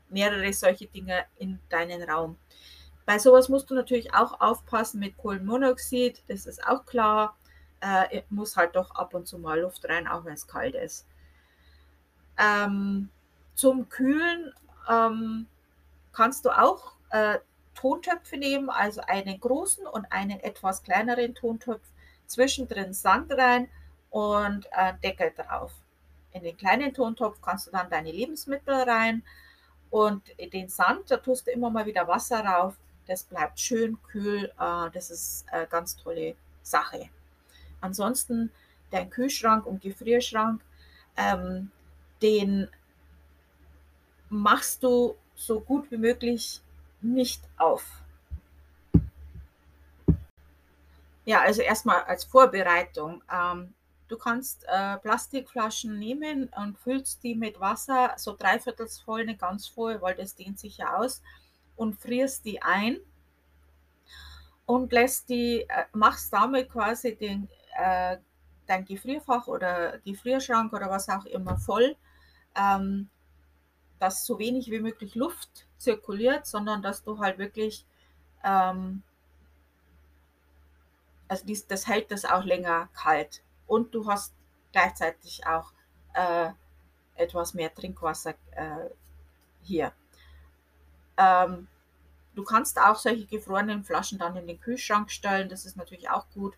[0.09, 2.37] mehrere solche Dinge in deinen Raum.
[3.05, 7.37] Bei sowas musst du natürlich auch aufpassen mit Kohlenmonoxid, das ist auch klar.
[7.81, 11.05] Äh, muss halt doch ab und zu mal Luft rein, auch wenn es kalt ist.
[12.37, 13.09] Ähm,
[13.55, 14.53] zum Kühlen
[14.89, 15.47] ähm,
[16.13, 17.39] kannst du auch äh,
[17.75, 21.81] Tontöpfe nehmen, also einen großen und einen etwas kleineren Tontopf,
[22.25, 23.69] zwischendrin Sand rein
[24.09, 25.73] und äh, Deckel drauf.
[26.31, 29.23] In den kleinen Tontopf kannst du dann deine Lebensmittel rein
[29.89, 32.75] und den Sand, da tust du immer mal wieder Wasser rauf.
[33.07, 34.51] Das bleibt schön kühl.
[34.59, 37.09] Äh, das ist eine ganz tolle Sache.
[37.81, 38.51] Ansonsten
[38.91, 40.61] dein Kühlschrank und Gefrierschrank,
[41.17, 41.71] ähm,
[42.21, 42.69] den
[44.29, 46.61] machst du so gut wie möglich
[47.01, 47.85] nicht auf.
[51.25, 53.23] Ja, also erstmal als Vorbereitung.
[53.31, 53.73] Ähm,
[54.07, 59.67] du kannst äh, Plastikflaschen nehmen und füllst die mit Wasser, so dreiviertels voll, nicht ganz
[59.67, 61.21] voll, weil das dehnt sich ja aus,
[61.75, 62.97] und frierst die ein
[64.65, 68.17] und lässt die, äh, machst damit quasi den, äh,
[68.65, 71.95] dein Gefrierfach oder Gefrierschrank oder was auch immer voll.
[72.55, 73.09] Ähm,
[74.03, 77.85] dass so wenig wie möglich Luft zirkuliert, sondern dass du halt wirklich,
[78.43, 79.01] ähm,
[81.29, 83.41] also dies, das hält das auch länger kalt.
[83.65, 84.33] Und du hast
[84.73, 85.71] gleichzeitig auch
[86.15, 86.49] äh,
[87.15, 88.89] etwas mehr Trinkwasser äh,
[89.61, 89.93] hier.
[91.17, 91.67] Ähm,
[92.35, 95.49] du kannst auch solche gefrorenen Flaschen dann in den Kühlschrank stellen.
[95.49, 96.55] Das ist natürlich auch gut,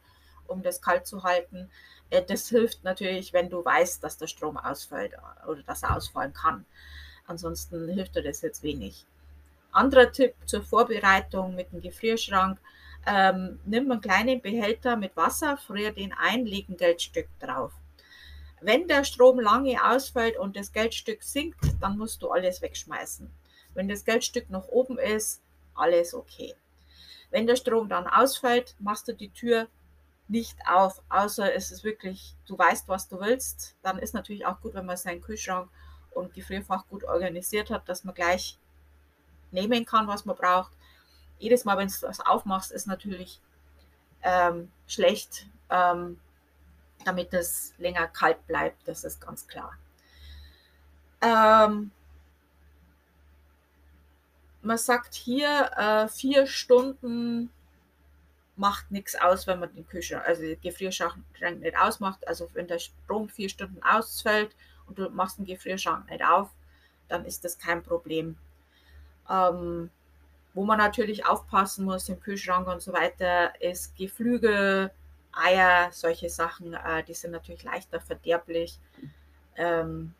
[0.47, 1.69] um das kalt zu halten.
[2.09, 5.13] Äh, das hilft natürlich, wenn du weißt, dass der Strom ausfällt
[5.47, 6.65] oder dass er ausfallen kann.
[7.27, 9.05] Ansonsten hilft dir das jetzt wenig.
[9.71, 12.59] Anderer Tipp zur Vorbereitung mit dem Gefrierschrank.
[13.07, 17.73] Ähm, nimm einen kleinen Behälter mit Wasser, frier den ein, leg ein Geldstück drauf.
[18.61, 23.29] Wenn der Strom lange ausfällt und das Geldstück sinkt, dann musst du alles wegschmeißen.
[23.75, 25.41] Wenn das Geldstück noch oben ist,
[25.75, 26.55] alles okay.
[27.29, 29.67] Wenn der Strom dann ausfällt, machst du die Tür
[30.27, 33.75] nicht auf, außer es ist wirklich, du weißt, was du willst.
[33.83, 35.69] Dann ist natürlich auch gut, wenn man seinen Kühlschrank
[36.11, 38.57] und Gefrierfach gut organisiert hat, dass man gleich
[39.51, 40.71] nehmen kann, was man braucht.
[41.37, 43.39] Jedes Mal, wenn du das aufmachst, ist natürlich
[44.23, 46.19] ähm, schlecht, ähm,
[47.03, 49.73] damit es länger kalt bleibt, das ist ganz klar.
[51.21, 51.91] Ähm,
[54.65, 57.51] man sagt hier, äh, vier Stunden
[58.55, 61.15] macht nichts aus, wenn man den Kühlschrank, also den Gefrierschrank
[61.59, 62.27] nicht ausmacht.
[62.27, 64.55] Also wenn der Strom vier Stunden ausfällt
[64.87, 66.49] und du machst den Gefrierschrank nicht auf,
[67.07, 68.37] dann ist das kein Problem.
[69.29, 69.91] Ähm,
[70.53, 74.89] wo man natürlich aufpassen muss im Kühlschrank und so weiter, ist Geflügel,
[75.33, 78.79] Eier, solche Sachen, äh, die sind natürlich leichter verderblich.
[79.57, 80.13] Ähm,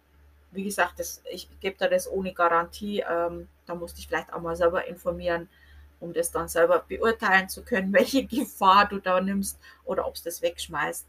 [0.52, 3.04] wie gesagt, das, ich gebe da das ohne Garantie.
[3.10, 5.50] Ähm, da musste ich vielleicht auch mal selber informieren,
[6.00, 10.24] um das dann selber beurteilen zu können, welche Gefahr du da nimmst oder ob es
[10.24, 11.08] das wegschmeißt.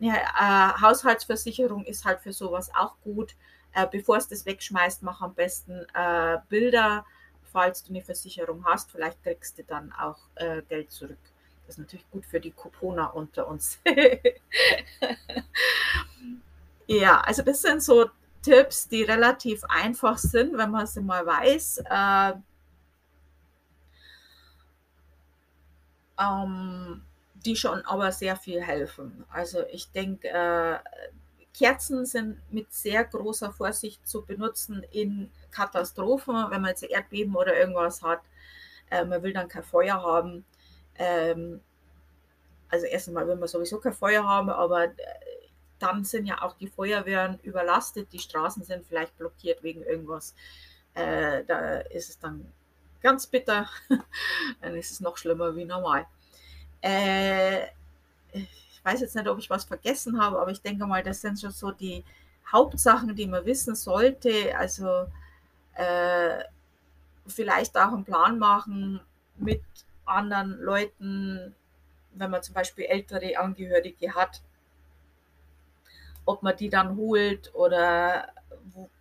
[0.00, 3.34] Eine äh, Haushaltsversicherung ist halt für sowas auch gut.
[3.72, 7.04] Äh, bevor es das wegschmeißt, mach am besten äh, Bilder,
[7.52, 8.90] falls du eine Versicherung hast.
[8.90, 11.18] Vielleicht kriegst du dann auch äh, Geld zurück.
[11.66, 13.78] Das ist natürlich gut für die Couponer unter uns.
[16.86, 18.10] ja, also das sind so
[18.44, 21.78] Tipps, die relativ einfach sind, wenn man sie mal weiß.
[21.90, 22.32] Äh,
[26.20, 27.02] ähm,
[27.34, 29.24] die schon aber sehr viel helfen.
[29.30, 30.78] Also ich denke, äh,
[31.56, 37.56] Kerzen sind mit sehr großer Vorsicht zu benutzen in Katastrophen, wenn man jetzt Erdbeben oder
[37.56, 38.20] irgendwas hat.
[38.90, 40.44] Äh, man will dann kein Feuer haben.
[40.96, 41.60] Ähm,
[42.68, 44.90] also erstens mal will man sowieso kein Feuer haben, aber äh,
[45.78, 50.34] dann sind ja auch die Feuerwehren überlastet, die Straßen sind vielleicht blockiert wegen irgendwas.
[50.94, 52.52] Äh, da ist es dann
[53.02, 53.68] ganz bitter,
[54.60, 56.06] dann ist es noch schlimmer wie normal.
[56.80, 57.66] Äh,
[58.32, 61.40] ich weiß jetzt nicht, ob ich was vergessen habe, aber ich denke mal, das sind
[61.40, 62.04] schon so die
[62.52, 64.56] Hauptsachen, die man wissen sollte.
[64.56, 65.06] Also
[65.74, 66.44] äh,
[67.26, 69.00] vielleicht auch einen Plan machen
[69.36, 69.62] mit
[70.04, 71.54] anderen Leuten,
[72.12, 74.42] wenn man zum Beispiel ältere Angehörige hat,
[76.24, 78.28] ob man die dann holt oder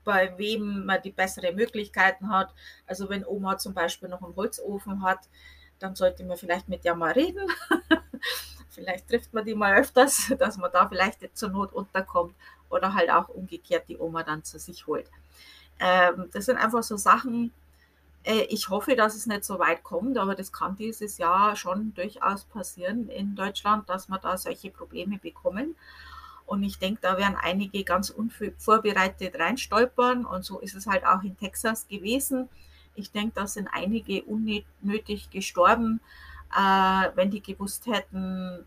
[0.04, 2.54] bei wem man die besseren Möglichkeiten hat.
[2.86, 5.20] Also wenn Oma zum Beispiel noch einen Holzofen hat,
[5.80, 7.50] dann sollte man vielleicht mit der mal reden.
[8.70, 12.36] vielleicht trifft man die mal öfters, dass man da vielleicht zur Not unterkommt
[12.70, 15.10] oder halt auch umgekehrt die Oma dann zu sich holt.
[15.80, 17.52] Ähm, das sind einfach so Sachen,
[18.24, 21.94] äh, ich hoffe, dass es nicht so weit kommt, aber das kann dieses Jahr schon
[21.94, 25.76] durchaus passieren in Deutschland, dass wir da solche Probleme bekommen.
[26.46, 30.26] Und ich denke, da werden einige ganz unvorbereitet reinstolpern.
[30.26, 32.50] Und so ist es halt auch in Texas gewesen.
[32.96, 36.00] Ich denke, da sind einige unnötig gestorben.
[36.56, 38.66] Äh, wenn die gewusst hätten,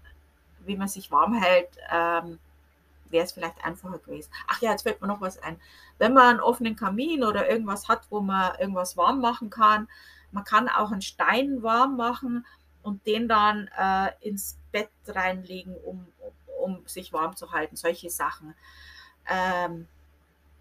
[0.64, 2.38] wie man sich warm hält, ähm,
[3.10, 4.30] wäre es vielleicht einfacher gewesen.
[4.48, 5.60] Ach ja, jetzt fällt mir noch was ein.
[5.98, 9.88] Wenn man einen offenen Kamin oder irgendwas hat, wo man irgendwas warm machen kann,
[10.32, 12.44] man kann auch einen Stein warm machen
[12.82, 16.06] und den dann äh, ins Bett reinlegen, um,
[16.66, 17.76] um sich warm zu halten.
[17.76, 18.54] Solche Sachen.
[19.28, 19.88] Ähm,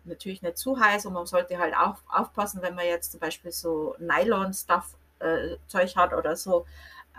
[0.05, 3.51] natürlich nicht zu heiß und man sollte halt auch aufpassen, wenn man jetzt zum Beispiel
[3.51, 6.65] so Nylon-Stuff-Zeug äh, hat oder so,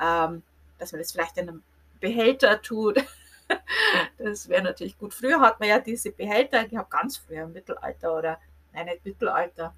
[0.01, 0.43] ähm,
[0.79, 1.63] dass man das vielleicht in einem
[2.01, 3.05] Behälter tut
[4.19, 5.15] das wäre natürlich gut.
[5.15, 8.41] Früher hat man ja diese Behälter gehabt, ganz früher im Mittelalter oder,
[8.73, 9.75] nein, nicht Mittelalter,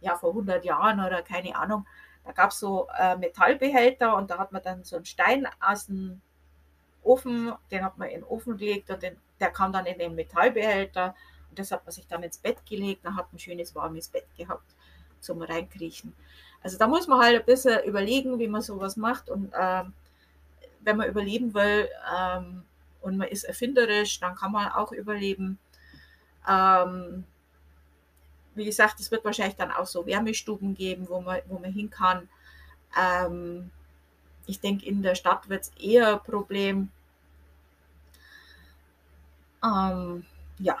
[0.00, 1.86] ja, vor 100 Jahren oder keine Ahnung.
[2.24, 5.86] Da gab es so äh, Metallbehälter und da hat man dann so einen Stein aus
[5.86, 6.20] dem
[7.06, 10.14] Ofen, den hat man in den Ofen gelegt und den, der kam dann in den
[10.14, 11.14] Metallbehälter
[11.50, 14.26] und das hat man sich dann ins Bett gelegt, dann hat ein schönes warmes Bett
[14.36, 14.74] gehabt
[15.20, 16.12] zum Reinkriechen.
[16.62, 19.84] Also da muss man halt ein bisschen überlegen, wie man sowas macht und äh,
[20.80, 22.64] wenn man überleben will, ähm,
[23.06, 25.58] und man ist erfinderisch, dann kann man auch überleben.
[26.48, 27.24] Ähm,
[28.56, 31.88] wie gesagt, es wird wahrscheinlich dann auch so Wärmestuben geben, wo man, wo man hin
[31.88, 32.28] kann.
[33.00, 33.70] Ähm,
[34.46, 36.90] ich denke, in der Stadt wird es eher ein Problem.
[39.64, 40.24] Ähm,
[40.58, 40.78] ja,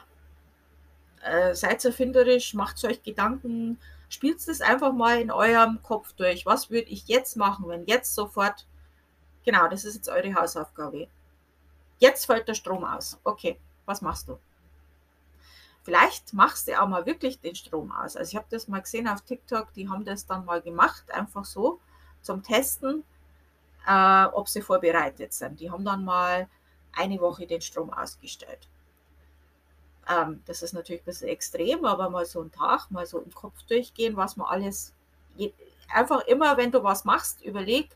[1.22, 6.46] äh, seid erfinderisch, macht euch Gedanken, spielt es einfach mal in eurem Kopf durch.
[6.46, 8.66] Was würde ich jetzt machen, wenn jetzt sofort,
[9.44, 11.08] genau, das ist jetzt eure Hausaufgabe.
[11.98, 13.18] Jetzt fällt der Strom aus.
[13.24, 14.38] Okay, was machst du?
[15.82, 18.16] Vielleicht machst du auch mal wirklich den Strom aus.
[18.16, 21.44] Also ich habe das mal gesehen auf TikTok, die haben das dann mal gemacht, einfach
[21.44, 21.80] so
[22.22, 23.04] zum Testen,
[23.86, 25.60] äh, ob sie vorbereitet sind.
[25.60, 26.48] Die haben dann mal
[26.96, 28.68] eine Woche den Strom ausgestellt.
[30.08, 33.32] Ähm, das ist natürlich ein bisschen extrem, aber mal so einen Tag, mal so im
[33.34, 34.92] Kopf durchgehen, was man alles,
[35.92, 37.90] einfach immer, wenn du was machst, überleg,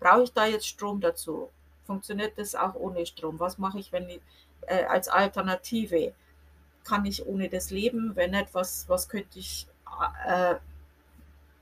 [0.00, 1.50] brauche ich da jetzt Strom dazu?
[1.92, 3.38] funktioniert das auch ohne Strom?
[3.38, 4.20] Was mache ich, wenn ich,
[4.62, 6.14] äh, als Alternative?
[6.84, 8.16] Kann ich ohne das leben?
[8.16, 9.66] Wenn nicht, was, was könnte ich,
[10.26, 10.56] äh,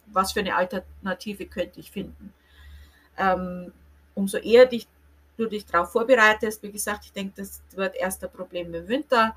[0.07, 2.33] was für eine Alternative könnte ich finden?
[3.18, 3.72] Ähm,
[4.14, 4.87] umso eher dich,
[5.41, 9.34] du dich darauf vorbereitest, wie gesagt, ich denke, das wird erst ein Problem im Winter,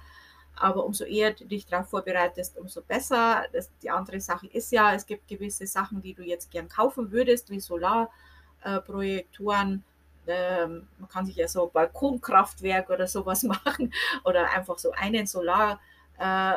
[0.56, 3.46] aber umso eher du dich darauf vorbereitest, umso besser.
[3.52, 7.12] Das, die andere Sache ist ja, es gibt gewisse Sachen, die du jetzt gern kaufen
[7.12, 9.84] würdest, wie Solarprojektoren,
[10.28, 13.94] ähm, man kann sich ja so Balkonkraftwerk oder sowas machen
[14.24, 15.80] oder einfach so einen Solar
[16.18, 16.54] äh,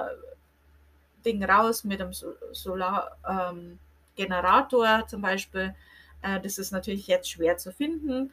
[1.25, 2.13] Ding raus mit einem
[2.53, 5.75] Solargenerator ähm, zum Beispiel.
[6.23, 8.33] Äh, das ist natürlich jetzt schwer zu finden,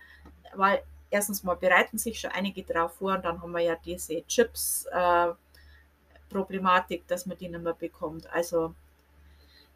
[0.53, 0.83] weil
[1.13, 4.85] erstens mal bereiten sich schon einige drauf vor und dann haben wir ja diese Chips
[4.91, 5.33] äh,
[7.07, 8.27] dass man die nicht mehr bekommt.
[8.33, 8.73] Also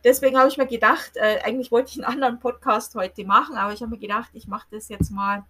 [0.04, 3.74] deswegen habe ich mir gedacht, äh, eigentlich wollte ich einen anderen Podcast heute machen, aber
[3.74, 5.46] ich habe mir gedacht, ich mache das jetzt mal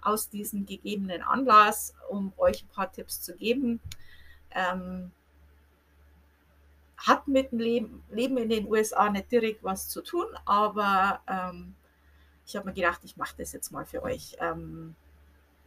[0.00, 3.80] aus diesem gegebenen Anlass, um euch ein paar Tipps zu geben.
[4.52, 5.10] Ähm,
[6.96, 11.74] hat mit dem Leben, Leben, in den USA nicht direkt was zu tun, aber ähm,
[12.46, 14.36] ich habe mir gedacht, ich mache das jetzt mal für euch.
[14.40, 14.96] Ähm,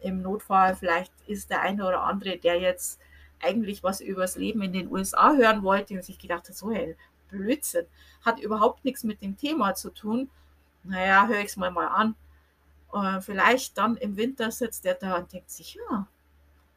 [0.01, 2.99] Im Notfall, vielleicht ist der eine oder andere, der jetzt
[3.39, 6.71] eigentlich was über das Leben in den USA hören wollte und sich gedacht hat, so
[6.71, 6.95] hey,
[7.29, 7.85] Blödsinn,
[8.23, 10.29] hat überhaupt nichts mit dem Thema zu tun.
[10.83, 12.15] Naja, höre ich es mal mal an.
[12.89, 16.07] Und vielleicht dann im Winter sitzt er da und denkt sich, ja,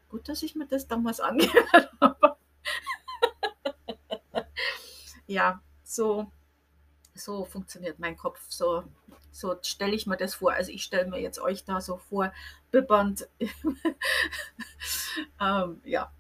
[0.08, 2.36] gut, dass ich mir das damals angehört habe.
[5.26, 6.30] ja, so,
[7.14, 8.40] so funktioniert mein Kopf.
[8.48, 8.84] So,
[9.30, 10.52] so stelle ich mir das vor.
[10.52, 12.32] Also ich stelle mir jetzt euch da so vor,
[12.70, 13.28] bibbernd.
[15.40, 16.10] ähm, ja,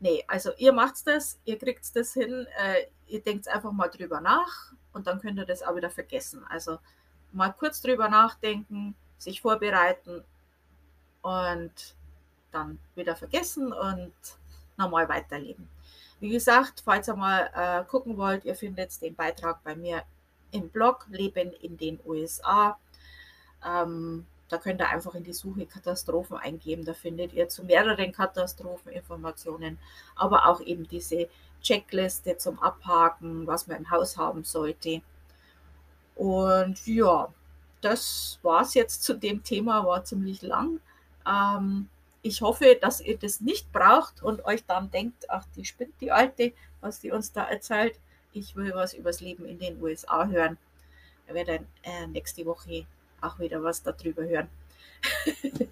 [0.00, 4.20] nee, also ihr macht das, ihr kriegt das hin, äh, ihr denkt einfach mal drüber
[4.20, 6.44] nach und dann könnt ihr das auch wieder vergessen.
[6.48, 6.78] Also
[7.32, 10.24] mal kurz drüber nachdenken, sich vorbereiten
[11.22, 11.94] und
[12.50, 14.12] dann wieder vergessen und
[14.76, 15.68] normal weiterleben.
[16.18, 20.02] Wie gesagt, falls ihr mal äh, gucken wollt, ihr findet den Beitrag bei mir
[20.52, 22.78] im Blog Leben in den USA.
[23.66, 26.84] Ähm, da könnt ihr einfach in die Suche Katastrophen eingeben.
[26.84, 29.78] Da findet ihr zu mehreren Katastrophen Informationen,
[30.16, 31.28] aber auch eben diese
[31.62, 35.02] Checkliste zum Abhaken, was man im Haus haben sollte.
[36.16, 37.32] Und ja,
[37.80, 40.80] das war es jetzt zu dem Thema, war ziemlich lang.
[41.26, 41.88] Ähm,
[42.22, 46.12] ich hoffe, dass ihr das nicht braucht und euch dann denkt, ach, die spinnt die
[46.12, 47.98] Alte, was die uns da erzählt.
[48.32, 50.56] Ich will was übers Leben in den USA hören.
[51.26, 52.86] Ich werde äh, nächste Woche
[53.20, 54.48] auch wieder was darüber hören.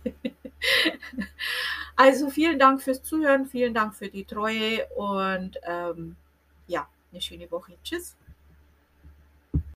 [1.97, 6.17] also vielen Dank fürs Zuhören, vielen Dank für die Treue und ähm,
[6.67, 7.75] ja, eine schöne Woche.
[7.83, 8.17] Tschüss.